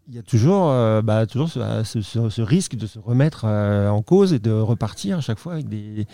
[0.10, 3.90] il y a toujours, euh, bah, toujours ce, ce- ce- risque de se remettre euh,
[3.90, 6.08] en cause et de repartir à chaque fois avec des,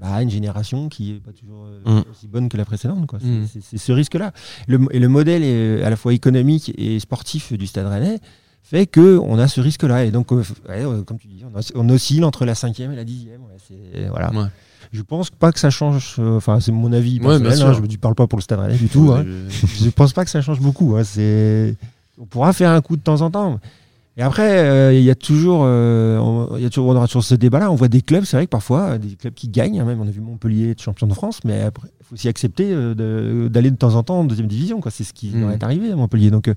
[0.00, 2.04] bah, une génération qui n'est pas toujours euh, Mm.
[2.10, 3.06] aussi bonne que la précédente.
[3.06, 3.18] quoi.
[3.20, 3.46] C'est- Mm.
[3.52, 4.32] C'est c'est ce risque-là.
[4.68, 8.18] Le, et le modèle est à la fois économique et sportif du Stade Rennais
[8.62, 10.04] fait qu'on a ce risque-là.
[10.04, 10.36] Et donc, euh,
[10.68, 13.40] ouais, euh, comme tu dis, on, os- on oscille entre la cinquième et la dixième.
[13.42, 14.32] Ouais, c'est- voilà.
[14.32, 14.46] Ouais.
[14.92, 16.16] Je pense pas que ça change.
[16.18, 17.62] euh, Enfin, c'est mon avis personnel.
[17.62, 19.10] hein, je ne parle pas pour le Stade Rennais du tout.
[19.12, 19.24] hein.
[19.48, 20.96] Je pense pas que ça change beaucoup.
[20.96, 21.76] hein, C'est,
[22.22, 23.58] on pourra faire un coup de temps en temps.
[24.18, 27.24] Et après, euh, il y a toujours, euh, on, y a toujours, on aura toujours
[27.24, 27.70] ce débat-là.
[27.70, 29.80] On voit des clubs, c'est vrai que parfois, euh, des clubs qui gagnent.
[29.80, 32.28] hein, même, on a vu Montpellier être champion de France, mais après, il faut aussi
[32.28, 34.80] accepter euh, d'aller de temps en temps en deuxième division.
[34.82, 34.90] Quoi.
[34.90, 35.40] C'est ce qui Mm.
[35.40, 36.30] leur est arrivé à Montpellier.
[36.30, 36.54] Donc, euh,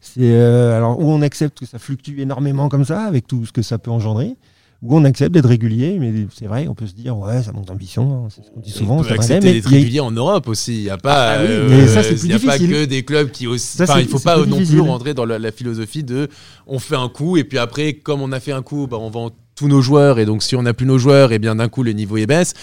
[0.00, 3.52] c'est euh, alors où on accepte que ça fluctue énormément comme ça, avec tout ce
[3.52, 4.34] que ça peut engendrer.
[4.86, 7.64] Où on accepte d'être régulier, mais c'est vrai, on peut se dire, ouais, ça manque
[7.64, 8.98] d'ambition, hein, c'est ce qu'on dit souvent.
[8.98, 10.74] on peut accepter d'être a- régulier en Europe aussi.
[10.74, 13.78] Il y a pas, Ah oui, euh, ça, y a que des clubs qui aussi.
[13.78, 14.80] Ça, Enfin, c'est- il faut c'est pas non difficile.
[14.80, 16.28] plus rentrer dans la, la philosophie de
[16.66, 19.08] on fait un coup et puis après, comme on a fait un coup, bah, on
[19.08, 21.68] vend tous nos joueurs et donc si on n'a plus nos joueurs, et bien d'un
[21.68, 22.54] coup le niveau est baisse.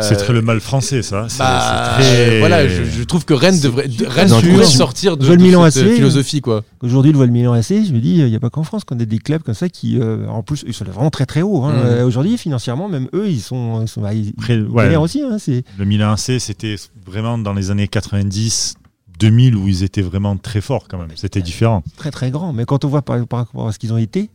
[0.00, 1.26] C'est Euh, très le mal français, ça.
[1.28, 2.38] C'est bah, c'est très.
[2.40, 4.64] Voilà, je, je trouve que Rennes C'est- devrait, Rennes sûr.
[4.66, 5.94] sortir de, de Milan cette AC.
[5.94, 6.62] philosophie quoi.
[6.82, 9.04] Aujourd'hui, le Milan AC, je me dis, il n'y a pas qu'en France qu'on a
[9.04, 11.62] des clubs comme ça qui, euh, en plus, ils sont vraiment très très hauts.
[11.64, 11.72] hein.
[11.84, 14.32] Euh, Aujourd'hui, financièrement, même eux, ils sont, ils sont bah, ils,
[14.70, 14.96] ouais.
[14.96, 15.22] aussi.
[15.22, 18.74] hein, c'est Le Milan AC, c'était vraiment dans les années 90,
[19.18, 21.08] 2000 où ils étaient vraiment très forts quand même.
[21.14, 21.82] C'était différent.
[21.96, 22.52] très très grand.
[22.52, 24.30] Mais quand on voit par, par rapport à ce qu'ils ont été,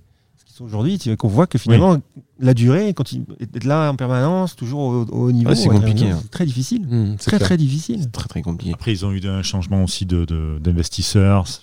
[0.64, 1.98] aujourd'hui, qu'on voit que finalement,
[2.40, 5.68] la durée, quand ils être là en permanence, toujours au, au haut niveau, Ouais, c'est
[5.68, 6.20] très compliqué, hein.
[6.22, 6.88] C'est très difficile.
[6.88, 7.48] Mmh, c'est Très clair.
[7.50, 8.00] très difficile.
[8.04, 8.74] C'est très très compliqué.
[8.74, 11.48] Après, ils ont eu un changement aussi de- de- d'investisseurs.
[11.48, 11.62] Ça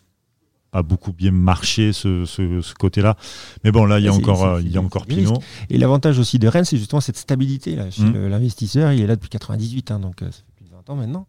[0.73, 3.17] a beaucoup bien marché ce, ce- ce côté-là.
[3.65, 5.39] Mais bon, là, il y a encore, euh, il y a c'est- encore Pinot.
[5.69, 7.85] Et l'avantage aussi de Rennes, c'est justement cette stabilité là.
[7.99, 10.89] Le- l'investisseur, il est là depuis 98, hein, donc euh, ça fait plus de 20
[10.91, 11.27] ans maintenant.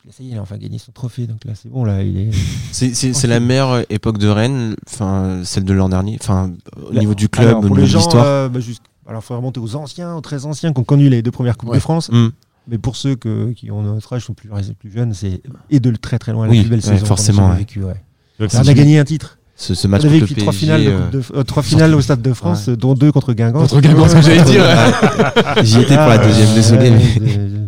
[0.00, 1.84] Puis là, ça y est, il a enfin gagné son trophée, donc là c'est bon,
[1.84, 2.30] là il est.
[2.72, 6.50] C'est- la meilleure époque de Rennes, enfin celle de l'an dernier, enfin
[6.88, 8.24] au Là, niveau du club, alors, au pour niveau les de gens, l'histoire.
[8.24, 8.60] euh, bah,
[9.06, 11.56] alors, il faut remonter aux anciens, aux très anciens qui ont connu les deux premières
[11.58, 11.76] Coupes Ouais.
[11.76, 12.08] de France.
[12.12, 12.30] Hum.
[12.68, 15.90] Mais pour ceux que- qui ont notre âge, sont plus, plus jeunes, c'est et de
[15.96, 17.94] très très loin Oui, la plus belle ouais, saison qu'on a forcément, vécue, ouais.
[18.38, 19.36] Donc, On a gagné un titre.
[19.56, 21.42] Ce, ce On match a contre le vécu trois finales, de euh, coupe de- euh,
[21.42, 22.76] trois finales au Stade de France, Ouais.
[22.76, 23.58] dont deux contre Guingamp.
[23.60, 24.64] Contre Guingamp, c'est ce que j'allais dire.
[25.64, 26.90] J'y étais pour la Ah, deuxième, désolé.
[27.20, 27.66] Mais, euh,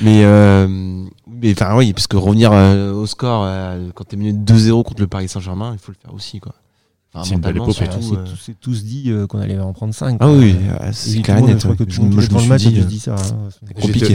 [0.00, 0.99] mais, euh,
[1.40, 5.00] mais enfin oui, parce que revenir euh, au score euh, quand t'es mené 2-0 contre
[5.00, 6.54] le Paris Saint-Germain, il faut le faire aussi quoi.
[7.12, 10.18] Mentalement, on s'est euh, tous- dit euh, qu'on allait en prendre 5.
[10.20, 10.54] Ah oui,
[10.92, 11.56] c'est clair et net.
[11.58, 13.16] Je crois que tout le monde dans le match dit, ça.
[13.16, 13.48] hein.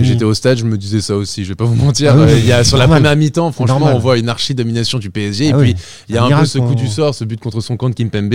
[0.02, 1.44] J'étais- au stade, je me disais ça aussi.
[1.44, 2.14] Je vais pas vous mentir.
[2.16, 3.02] Ah oui, Euh, il y a, sur la normal.
[3.02, 3.96] première mi-temps, franchement, normal.
[3.98, 5.48] on voit une archi domination du PSG.
[5.54, 5.74] Ah et oui.
[5.74, 7.76] puis, il y a Un un peu ce coup du sort, ce but contre son
[7.76, 8.34] compte Kimpembe.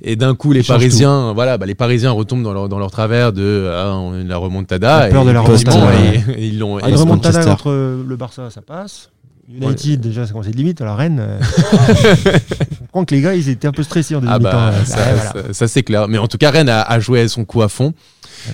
[0.00, 3.34] Et d'un coup, les Parisiens, voilà, bah, les Parisiens retombent dans leur, dans leur travers
[3.34, 3.94] de ah,
[4.26, 5.00] la remontada.
[5.00, 5.92] La peur de la remontada.
[6.38, 6.78] ils l'ont.
[6.78, 7.02] Ah, Manchester.
[7.02, 9.10] remontada contre le Barça, ça passe.
[9.50, 10.80] United, déjà, ça être limite.
[10.82, 11.38] Alors, Rennes, euh,
[12.04, 14.84] je comprends que les gars, ils étaient un peu stressés en deuxième Ah bah, mi-temps.
[14.84, 15.32] ça, Ouais, voilà.
[15.48, 16.06] ça- ça, c'est clair.
[16.08, 17.94] Mais en tout cas, Rennes a, a joué son coup à fond.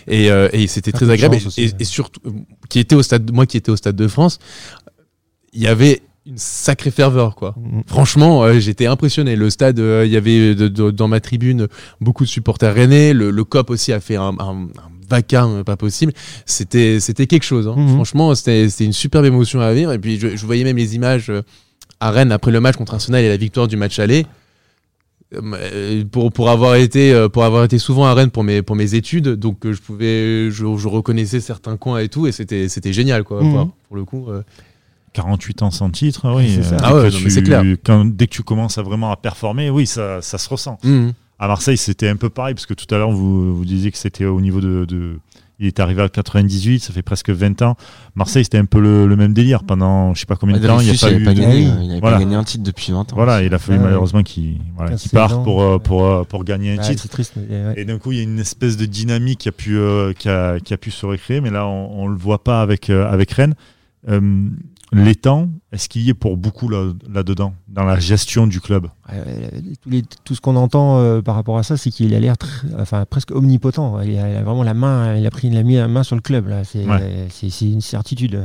[0.08, 1.34] Et, euh, et c'était très agréable.
[1.36, 1.72] Et, aussi, et- ouais.
[1.80, 2.30] et surtout, euh,
[2.68, 4.38] qui était au stade, moi qui étais au stade de France,
[5.52, 7.54] il y avait une sacrée ferveur, quoi.
[7.58, 7.80] Mm.
[7.86, 9.36] Franchement, euh, j'étais impressionné.
[9.36, 11.68] Le stade, euh, il y avait de- de- dans ma tribune
[12.00, 13.12] beaucoup de supporters rennais.
[13.12, 16.12] Le, le COP aussi a fait un, un- un vacarme pas possible.
[16.46, 17.68] C'était c'était quelque chose.
[17.68, 17.74] hein.
[17.76, 17.88] Mhm.
[17.94, 19.92] Franchement, c'était c'était une superbe émotion à vivre.
[19.92, 21.42] Et puis, je, je voyais même les images euh,
[22.00, 24.26] à Rennes après le match contre Arsenal et la victoire du match aller.
[25.34, 28.76] Euh, pour, pour avoir été euh, pour avoir été souvent à Rennes pour mes pour
[28.76, 32.68] mes études donc euh, je pouvais je, je reconnaissais certains coins et tout et c'était
[32.68, 33.52] c'était génial quoi Mhm.
[33.52, 34.42] pour, pour le coup euh.
[35.14, 36.52] 48 ans sans titre, oui.
[36.56, 36.76] C'est ça.
[36.76, 37.62] dès Ah ouais, c'est clair.
[37.84, 40.76] quand- dès que tu commences à vraiment à performer, oui, ça, ça se ressent.
[40.82, 41.12] Mhm.
[41.38, 43.98] À Marseille, c'était un peu pareil, parce que tout à l'heure, vous, vous disiez que
[43.98, 45.18] c'était au niveau de, de-
[45.60, 47.76] Il est arrivé à 98, ça fait presque 20 ans.
[48.16, 50.80] Marseille, c'était un peu le, le même délire pendant je sais pas combien de temps.
[50.80, 51.24] Il n'y a pas avait eu.
[51.24, 52.16] pas de- gagné, il avait Voilà.
[52.16, 53.16] pas gagné un titre depuis 20 ans.
[53.16, 53.84] Voilà, il a fallu ouais.
[53.84, 57.02] malheureusement qu'il voilà, parte pour, euh, pour, euh, pour gagner un Ouais, titre.
[57.02, 57.34] c'est triste.
[57.36, 57.74] mais, ouais.
[57.76, 60.28] Et d'un coup, il y a une espèce de dynamique qui a pu, euh, qui
[60.28, 63.08] a, qui a pu se recréer, mais là, on ne le voit pas avec, euh,
[63.10, 63.54] avec Rennes.
[64.94, 68.86] Euh, L'étang, est-ce qu'il y est pour beaucoup là- là-dedans, dans la gestion du club?
[69.12, 69.24] Euh,
[69.86, 72.34] les- tout ce qu'on entend euh, par rapport à ça, c'est qu'il a l'air
[72.78, 74.00] enfin, presque omnipotent.
[74.02, 76.02] Il a, il a vraiment la main, il a pris il a mis la main
[76.02, 76.48] sur le club.
[76.48, 76.64] là.
[76.64, 76.98] C'est Ouais.
[77.00, 78.38] euh, c'est- c'est une certitude.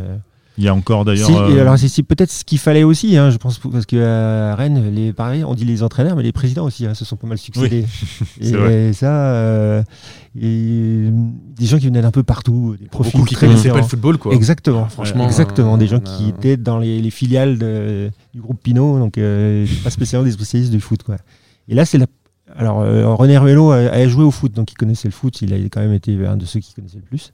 [0.59, 0.61] Euh.
[0.61, 1.27] Il y a encore d'ailleurs.
[1.27, 3.95] Si, euh, alors c'est peut-être ce qu'il fallait aussi, hein, je pense, parce que
[4.51, 7.15] à Rennes, les, pareil, on dit les entraîneurs, mais les présidents aussi hein, se sont
[7.15, 7.85] pas mal succédés.
[8.41, 9.81] et, ça, euh,
[10.39, 11.09] et
[11.57, 13.83] des gens qui venaient d'un peu partout, des profils beaucoup qui très connaissaient pas le
[13.83, 15.75] football quoi Exactement, Franchement, exactement.
[15.75, 19.65] euh, des gens qui étaient dans les, les filiales de- du groupe Pinot, donc euh,
[19.83, 21.03] pas spécialement des spécialistes du foot.
[21.03, 21.17] Quoi.
[21.67, 22.05] Et là, c'est la.
[22.59, 25.53] Alors, euh, René Ruello a, a joué au foot, donc il connaissait le foot, il
[25.53, 27.31] a quand même été un de ceux qui connaissaient le plus.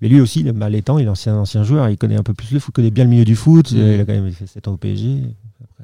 [0.00, 2.34] Mais lui aussi, le mal étant, il est ancien, ancien joueur, il connaît un peu
[2.34, 3.76] plus le foot, il connaît bien le milieu du foot, Mm.
[3.76, 5.22] il a quand même fait 7 ans au PSG.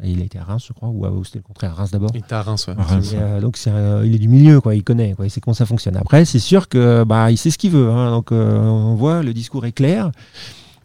[0.05, 2.11] Il a été à Reims, je crois, ou, c'était le contraire, à Reims d'abord.
[2.15, 2.75] il était à Reims ouais.
[2.77, 4.75] Reims, Et, euh, donc un- il est du milieu, quoi.
[4.75, 5.27] Il connaît, quoi.
[5.27, 5.97] Il sait comment ça fonctionne.
[5.97, 7.91] Après, c'est sûr que bah il sait ce qu'il veut.
[7.91, 8.11] hein.
[8.11, 10.11] donc euh, on voit le discours est clair.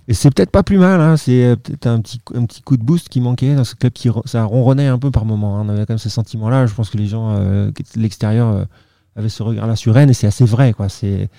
[0.07, 0.99] Et c'est peut-être pas plus mal.
[0.99, 1.15] hein.
[1.17, 3.93] C'est euh, peut-être un petit un petit coup de boost qui manquait dans ce club
[3.93, 5.57] qui ça ronronnait un peu par moment.
[5.57, 5.63] hein.
[5.65, 6.65] On avait quand même ce sentiment-là.
[6.65, 8.63] Je pense que les gens euh, qui étaient de l'extérieur euh,
[9.15, 10.89] avaient ce regard-là sur Rennes et c'est assez vrai, quoi.
[10.89, 11.29] C'est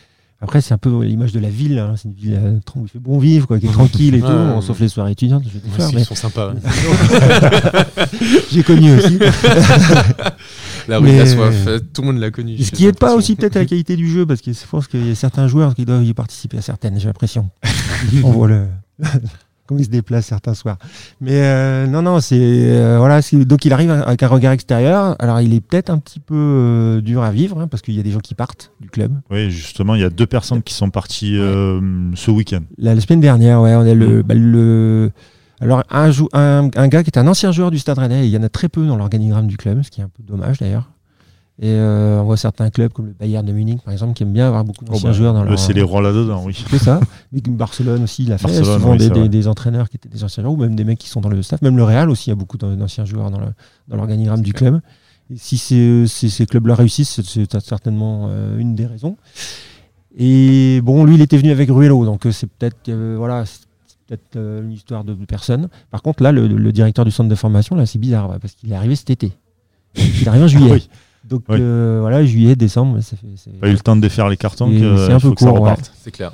[0.41, 1.79] après, c'est un peu l'image de la ville.
[1.79, 1.95] hein.
[1.97, 4.27] C'est une ville euh, où il fait bon vivre, quoi, qui est tranquille et tout,
[4.63, 5.45] sauf les soirées étudiantes.
[5.47, 6.53] Je vais tout Ouais, faire, si, mais ils sont sympas
[8.51, 9.19] j'ai connu aussi.
[10.89, 13.15] la rue de la soif euh, tout le monde l'a connu Ce qui aide pas
[13.15, 15.49] aussi peut-être à la qualité du jeu, parce que je pense qu'il y a certains
[15.49, 17.49] joueurs qui doivent y participer à certaines, j'ai l'impression.
[18.25, 18.67] On voit le.
[19.65, 20.77] Comment il se déplace certains soirs.
[21.21, 22.37] Mais euh, non, non, c'est.
[22.37, 25.15] euh, voilà, donc il arrive avec un regard extérieur.
[25.21, 28.01] Alors il est peut-être un petit peu euh, dur à vivre, hein, parce qu'il y
[28.01, 29.13] a des gens qui partent du club.
[29.31, 31.81] Oui, justement, il y a deux personnes qui sont parties euh,
[32.17, 32.63] ce week-end.
[32.77, 34.23] La, la semaine dernière, ouais, on a le.
[34.25, 35.13] Bah, le
[35.63, 38.27] alors, un, jou- un, un gars qui est un ancien joueur du Stade Rennais, et
[38.27, 40.23] il y en a très peu dans l'organigramme du club, ce qui est un peu
[40.23, 40.91] dommage d'ailleurs.
[41.61, 44.33] Et euh, on voit certains clubs comme le Bayern de Munich, par exemple, qui aiment
[44.33, 45.59] bien avoir beaucoup d'anciens Oh, bah, joueurs dans leur.
[45.59, 46.65] C'est les rois là-dedans, oui.
[46.71, 46.99] C'est ça.
[47.31, 50.43] Mais Barcelone aussi, il a fait Barcelone, souvent oui, des, entraîneurs qui étaient des anciens
[50.43, 51.63] joueurs, ou même des mecs qui sont dans le staff.
[51.63, 53.39] Même le Real aussi, il y a beaucoup d'an- d'anciens joueurs dans
[53.97, 54.81] l'organigramme du club.
[55.31, 59.17] Et si ces, clubs-là réussissent, c'est- certainement euh, une des raisons.
[60.19, 63.45] Et bon, lui, il était venu avec Ruello, donc euh, c'est peut-être euh, voilà,
[64.17, 65.69] peut-être euh, une histoire de personne.
[65.91, 68.55] Par contre, là, le, le directeur du centre de formation, là, c'est bizarre, ouais, parce
[68.55, 69.33] qu'il est arrivé cet été.
[69.97, 70.69] Il est arrivé en juillet.
[70.71, 70.89] Ah oui.
[71.25, 71.57] Donc Oui.
[71.61, 73.27] euh, voilà, juillet, décembre, ça fait.
[73.37, 74.69] c'est- Pas eu le temps de défaire les cartons.
[74.71, 75.75] C'est euh, un faut peu court, ouais.
[76.03, 76.33] c'est clair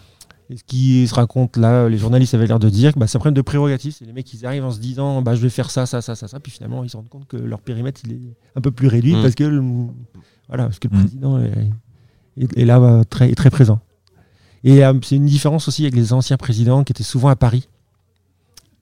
[0.50, 3.16] Et ce qui se raconte là, les journalistes avaient l'air de dire que bah, c'est
[3.16, 3.94] un problème de prérogative.
[3.96, 6.14] C'est les mecs qui arrivent en se disant bah, je vais faire ça, ça, ça,
[6.14, 6.40] ça, ça.
[6.40, 8.20] Puis finalement, ils se rendent compte que leur périmètre il est
[8.56, 9.22] un peu plus réduit Mm.
[9.22, 9.60] parce que le,
[10.48, 11.00] voilà, parce que le Mm.
[11.00, 11.52] président est,
[12.38, 13.80] est- est là bah, très, est très présent.
[14.64, 17.68] Et euh, c'est une différence aussi avec les anciens présidents qui étaient souvent à Paris,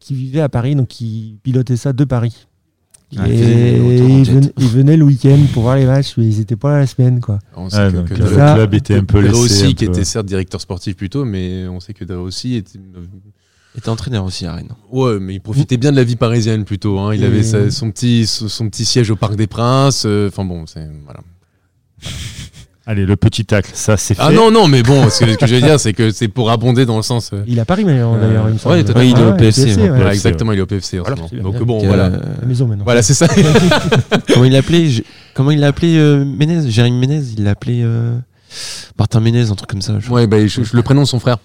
[0.01, 2.47] qui vivaient à Paris, donc qui pilotaient ça de Paris.
[3.17, 6.57] Ah, et ils venaient, ils venaient le week-end pour voir les matchs, mais ils n'étaient
[6.57, 7.21] pas là la semaine.
[7.21, 7.39] Quoi.
[7.55, 9.35] on sait que, que euh, le ça- club était un peu laissé.
[9.39, 12.81] aussi un qui était certes directeur sportif plutôt mais on sait que Dre aussi était
[12.81, 14.73] Il était entraîneur aussi à Rennes.
[14.91, 16.99] Ouais, mais il profitait bien de la vie parisienne plutôt.
[16.99, 17.15] hein.
[17.15, 20.03] Il Et- avait sa- son, petit, son, son petit siège au Parc des Princes.
[20.05, 20.89] euh, Enfin bon, c'est.
[21.05, 21.21] Voilà.
[22.89, 24.23] Allez, le petit tacle, ça c'est fait.
[24.25, 26.29] Ah non, non, mais bon, ce que, ce que je veux dire, c'est que c'est
[26.29, 27.31] pour abonder dans le sens.
[27.33, 28.77] euh, Il est à Paris, mais Euh, d'ailleurs, il me semble.
[28.77, 29.01] ouais, totalement.
[29.09, 29.89] Oui, il est au Ah, PFC, ouais.
[29.89, 32.05] voilà, ouais, exactement, il est au PFC en Voilà, Donc bon, voilà.
[32.05, 32.85] euh, La maison maintenant.
[32.85, 33.27] Voilà, c'est ça.
[34.33, 35.03] comment il l'appelait Je-
[35.35, 38.17] Comment il l'appelait euh, Ménez Jérémy Ménez Il l'appelait euh,
[38.99, 39.99] Martin Ménez, un truc comme ça.
[39.99, 41.39] je- ouais, bah, je, je le prénom de son frère.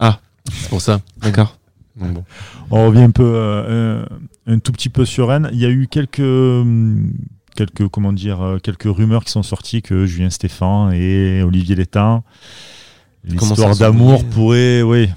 [0.00, 0.18] Ah.
[0.52, 1.00] C'est pour ça.
[1.22, 1.58] D'accord.
[1.94, 2.24] Bon.
[2.72, 4.04] On revient un peu, euh,
[4.48, 5.48] un, un tout petit peu sur Rennes.
[5.52, 7.12] Il y a eu quelques, hum,
[7.54, 12.22] quelques, comment dire, euh, quelques rumeurs qui sont sorties que Julien Stéphan et Olivier Commencent
[13.24, 14.82] l'histoire d'amour brouiller.
[14.82, 15.08] pourrait, oui,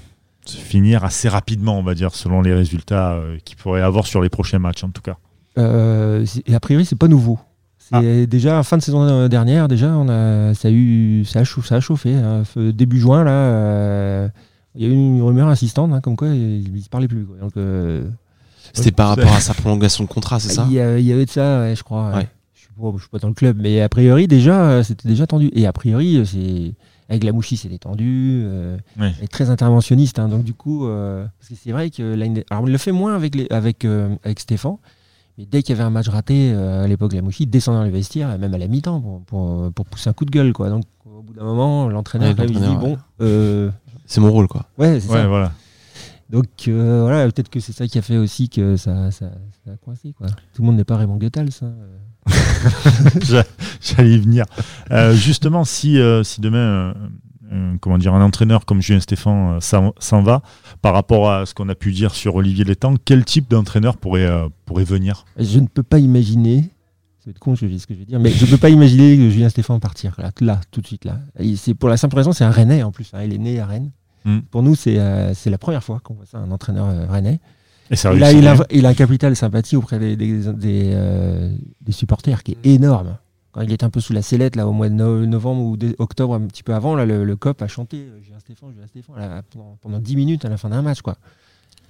[0.44, 4.22] se finir assez rapidement, on va dire, selon les résultats euh, qu'il pourrait avoir sur
[4.22, 5.16] les prochains matchs, en tout cas.
[5.58, 7.38] Euh, et a priori, c'est pas nouveau.
[7.78, 11.62] C'est déjà fin de saison dernière, déjà, on a, ça a eu, ça a, chau-
[11.62, 12.14] ça a chauffé.
[12.14, 12.42] hein.
[12.56, 14.28] Début juin, là, euh,
[14.74, 17.24] il y a eu une rumeur insistante, hein, comme quoi il ne se parlait plus.
[17.24, 17.36] quoi.
[17.38, 18.02] Donc, euh,
[18.72, 21.12] C'était par rapport à sa prolongation de contrat, c'est ça il, y a- il y
[21.12, 22.10] avait de ça, ouais, je crois.
[22.14, 22.28] ouais.
[22.54, 25.26] Je suis je suis pas dans le club, mais a priori, déjà, euh, c'était déjà
[25.26, 25.50] tendu.
[25.54, 26.74] Et a priori, euh, c'est
[27.08, 28.42] avec la Mouchi, c'était tendu.
[28.44, 28.76] euh,
[29.30, 30.18] très interventionniste.
[30.18, 32.92] hein, donc, du coup, euh, parce que c'est vrai que l'année- alors, on le fait
[32.92, 34.76] moins avec, les, avec, euh, avec Stéphane.
[35.38, 37.84] Mais dès qu'il y avait un match raté, euh, à l'époque, la Mouchi descendait dans
[37.84, 40.52] les vestiaires, même à la mi-temps, pour, pour, pour pousser un coup de gueule.
[40.52, 40.68] Quoi.
[40.70, 43.70] Donc, au bout d'un moment, l'entraîneur Ouais, il dit bon, euh,
[44.06, 44.66] C'est mon rôle, quoi.
[44.78, 45.28] ouais, c'est Ouais, ça.
[45.28, 45.52] voilà.
[46.30, 49.30] Donc, euh, voilà, peut-être que c'est ça qui a fait aussi que ça, ça,
[49.64, 50.12] ça a coincé.
[50.16, 50.26] Quoi.
[50.54, 51.50] Tout le monde n'est pas Raymond Goethals.
[51.62, 51.72] hein.
[53.22, 53.44] J'a-
[53.80, 54.44] J'allais y venir.
[54.90, 56.94] Euh, justement, si, euh, si demain, euh,
[57.52, 60.42] euh, comment dire, un entraîneur comme Julien Stéphan euh, s'en va,
[60.82, 64.26] par rapport à ce qu'on a pu dire sur Olivier Létang, quel type d'entraîneur pourrait,
[64.26, 65.24] euh, pourrait venir?
[65.38, 66.62] Je ne peux pas imaginer,
[67.20, 68.70] ça va être con je ce que je vais dire, mais je ne peux pas
[68.70, 71.20] imaginer que Julien Stéphane partir là, là, tout de suite là.
[71.56, 73.10] C'est pour la simple raison, c'est un Rennais en plus.
[73.14, 73.92] hein, il est né à Rennes.
[74.26, 74.40] Mm.
[74.50, 77.40] Pour nous, c'est euh, c'est la première fois qu'on voit ça, un entraîneur euh, rennais.
[77.90, 78.56] Et ça il a, bien.
[78.70, 83.16] il a un capital sympathie auprès des, des, des, euh, des supporters qui est énorme.
[83.52, 85.78] Quand il était un peu sous la sellette là, au mois de no- novembre ou
[86.02, 88.86] octobre, un petit peu avant, là, le, le COP a chanté euh, Julien Stéphane, Julien
[88.88, 91.00] Stéphane là, pendant, pendant 10 minutes à la fin d'un match.
[91.00, 91.16] Quoi.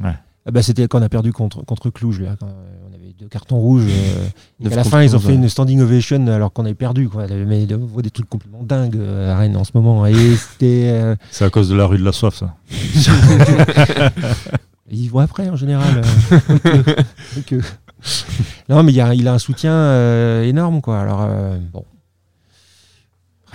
[0.00, 0.12] Ouais.
[0.46, 2.20] Ah bah, C'était quand on a perdu contre, contre Cluj.
[2.22, 3.84] Là, quand, euh, on avait deux cartons rouges.
[3.88, 4.28] euh,
[4.64, 7.08] et qu'à la fin, ils ont fait une standing ovation alors qu'on avait perdu.
[7.08, 7.26] Quoi.
[7.28, 10.06] Mais on voit des trucs complètement dingues euh, à Rennes en ce moment.
[10.06, 10.90] Et c'était.
[10.92, 12.54] euh, C'est à cause de la rue de la soif, ça.
[14.90, 16.02] Ils vont après en général.
[17.52, 17.60] euh.
[18.68, 21.00] Non, mais il, y a, il a un soutien euh, énorme, quoi.
[21.00, 21.84] Alors, euh, bon.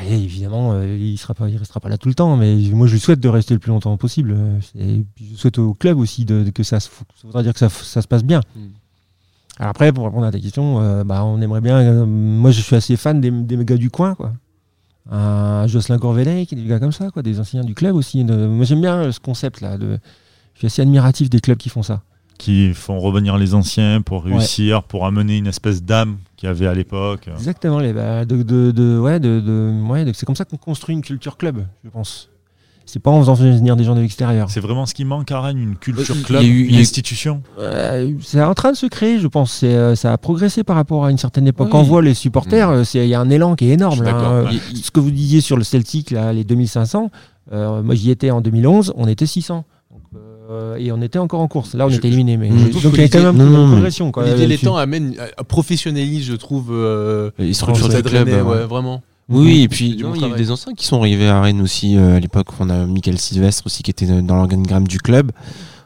[0.01, 2.87] Après, évidemment, euh, il sera pas, il restera pas là tout le temps, mais moi,
[2.87, 4.35] je lui souhaite de rester le plus longtemps possible.
[4.77, 7.59] Et je souhaite au club aussi de, de- que ça, se- ça voudra dire que
[7.59, 8.41] ça, ça se passe bien.
[8.55, 8.59] Mm.
[9.59, 11.77] Alors après, pour répondre à ta question, euh, bah, on aimerait bien.
[11.79, 14.33] euh, moi, je suis assez fan des, des gars du coin, quoi.
[15.09, 18.23] Un Jocelyn Corvelec, des gars comme ça, quoi, des anciens du club aussi.
[18.23, 19.77] De- moi, j'aime bien ce concept-là.
[19.77, 19.99] De,
[20.53, 22.01] je suis assez admiratif des clubs qui font ça.
[22.41, 26.65] Qui font revenir les anciens pour réussir, pour amener une espèce d'âme qu'il y avait
[26.67, 27.29] à l'époque.
[27.35, 30.57] Exactement, les, bah, de, de, de- ouais, de, de- ouais, de- c'est comme ça qu'on
[30.57, 32.29] construit une culture club, je pense.
[32.87, 34.49] C'est pas en faisant venir des gens de l'extérieur.
[34.49, 37.41] C'est vraiment ce qui manque à Rennes, une culture club, eu- une institution.
[37.59, 39.51] Euh, c'est en train de se créer, je pense.
[39.53, 41.67] C'est, euh, ça a progressé par rapport à une certaine époque.
[41.67, 41.71] Oui.
[41.71, 44.01] Quand on voit les supporters, euh, c'est- il y a un élan qui est énorme.
[44.03, 44.43] là, hein.
[44.45, 44.59] ouais.
[44.71, 47.11] Il- Ce que vous disiez sur le Celtic, là, les 2500,
[47.53, 49.63] euh, moi j'y étais en 2011, on était 600.
[50.51, 51.73] Euh, et on était encore en course.
[51.75, 52.35] Là, on Je- était éliminé.
[52.37, 54.11] Mais, je donc trouve il y a quand même une progression.
[54.11, 54.47] Quoi, Olivier.
[54.47, 58.27] Létang amène, euh, professionnalise, je trouve, euh, Il structure des Stade clubs.
[58.27, 58.57] Rennais, ouais.
[58.57, 59.01] ouais, vraiment.
[59.29, 61.61] Oui, et puis non, il y a eu des anciens qui sont arrivés à Rennes
[61.61, 62.47] aussi euh, à l'époque.
[62.59, 65.31] On a Michael Sylvestre aussi qui était dans l'organigramme du club.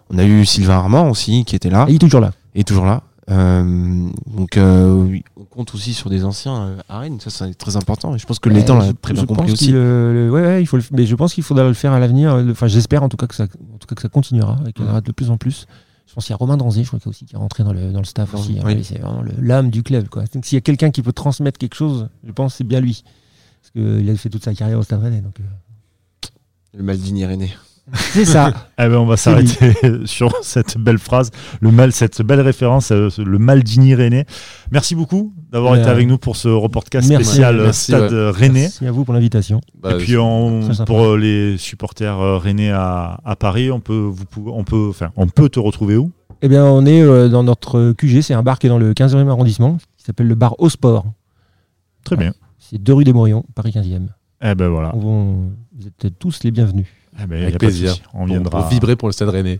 [0.09, 2.31] On a eu Sylvain Armand aussi qui était là Et il est toujours là.
[2.55, 3.03] et toujours là.
[3.31, 7.19] Euh, donc euh, on compte aussi sur des anciens euh, à Rennes.
[7.19, 8.13] Ça c'est très important.
[8.15, 9.71] Et je pense que l'étang Ouais, l'a très bien compris aussi.
[9.71, 12.33] le- ouais, ouais, il faut le- mais je pense qu'il faudra le faire à l'avenir.
[12.51, 14.85] Enfin, j'espère en tout cas que ça, en tout cas que ça continuera et qu'il
[14.85, 15.65] y en aura de plus en plus.
[16.07, 17.37] Je pense qu'il y a Romain Dranzé, je crois qu'il y a aussi qui est
[17.39, 18.39] rentré dans le, dans le staff Oui.
[18.39, 18.59] aussi.
[18.59, 18.63] hein.
[18.63, 18.83] Oui.
[18.83, 20.07] C'est vraiment l'âme du club.
[20.07, 20.25] Quoi.
[20.33, 22.79] Donc s'il y a quelqu'un qui peut transmettre quelque chose, je pense que c'est bien
[22.79, 23.03] lui.
[23.61, 25.21] Parce qu'il a fait toute sa carrière au Stade Rennais.
[25.21, 26.27] Donc, euh,
[26.77, 27.49] Le Maldini Rennais.
[27.93, 28.51] C'est ça.
[28.77, 29.73] Eh ben, on va s'arrêter
[30.05, 34.25] sur cette belle phrase, le mal, cette belle référence, euh, le Maldini Rennais.
[34.69, 37.23] Merci beaucoup d'avoir Euh, été avec nous pour ce reportage merci.
[37.25, 38.29] spécial Merci, Stade ouais.
[38.31, 38.61] Rennais.
[38.63, 39.61] Merci à vous pour l'invitation.
[39.81, 40.85] Bah, Et puis on, Très sympa.
[40.87, 45.11] pour euh, les supporters euh, rennais à, à Paris, on peut, vous, on peut, enfin,
[45.15, 46.11] on peut te retrouver où?
[46.41, 48.19] Eh bien, on est euh, dans notre QG.
[48.21, 51.05] C'est un bar qui est dans le 15e arrondissement, qui s'appelle le bar Au Sport.
[52.03, 52.33] Très bien.
[52.59, 54.07] C'est 2 rue des Morillons, Paris 15e.
[54.41, 54.93] Eh ben voilà.
[54.95, 56.87] On vous êtes tous les bienvenus.
[57.27, 57.95] Ben, Avec plaisir.
[58.13, 58.59] On pour- viendra.
[58.59, 59.59] pour vibrer pour le Stade Rennais.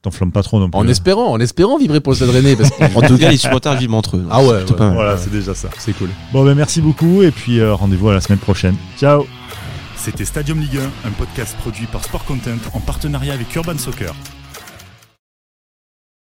[0.00, 0.78] T'enflamme pas trop non plus.
[0.78, 0.88] En hein.
[0.88, 2.56] espérant, en espérant vibrer pour le Stade Rennais.
[2.56, 2.82] Parce que...
[2.96, 4.26] En tout cas, les supporters vivent entre eux.
[4.30, 4.90] Ah ouais, pas.
[4.90, 5.68] Voilà, c'est déjà ça.
[5.78, 6.08] c'est cool.
[6.32, 8.74] Bon, ben merci beaucoup et puis euh, rendez-vous à la semaine prochaine.
[8.98, 9.26] Ciao
[9.96, 14.12] C'était Stadium Ligue 1, un podcast produit par Sport Content en partenariat avec Urban Soccer.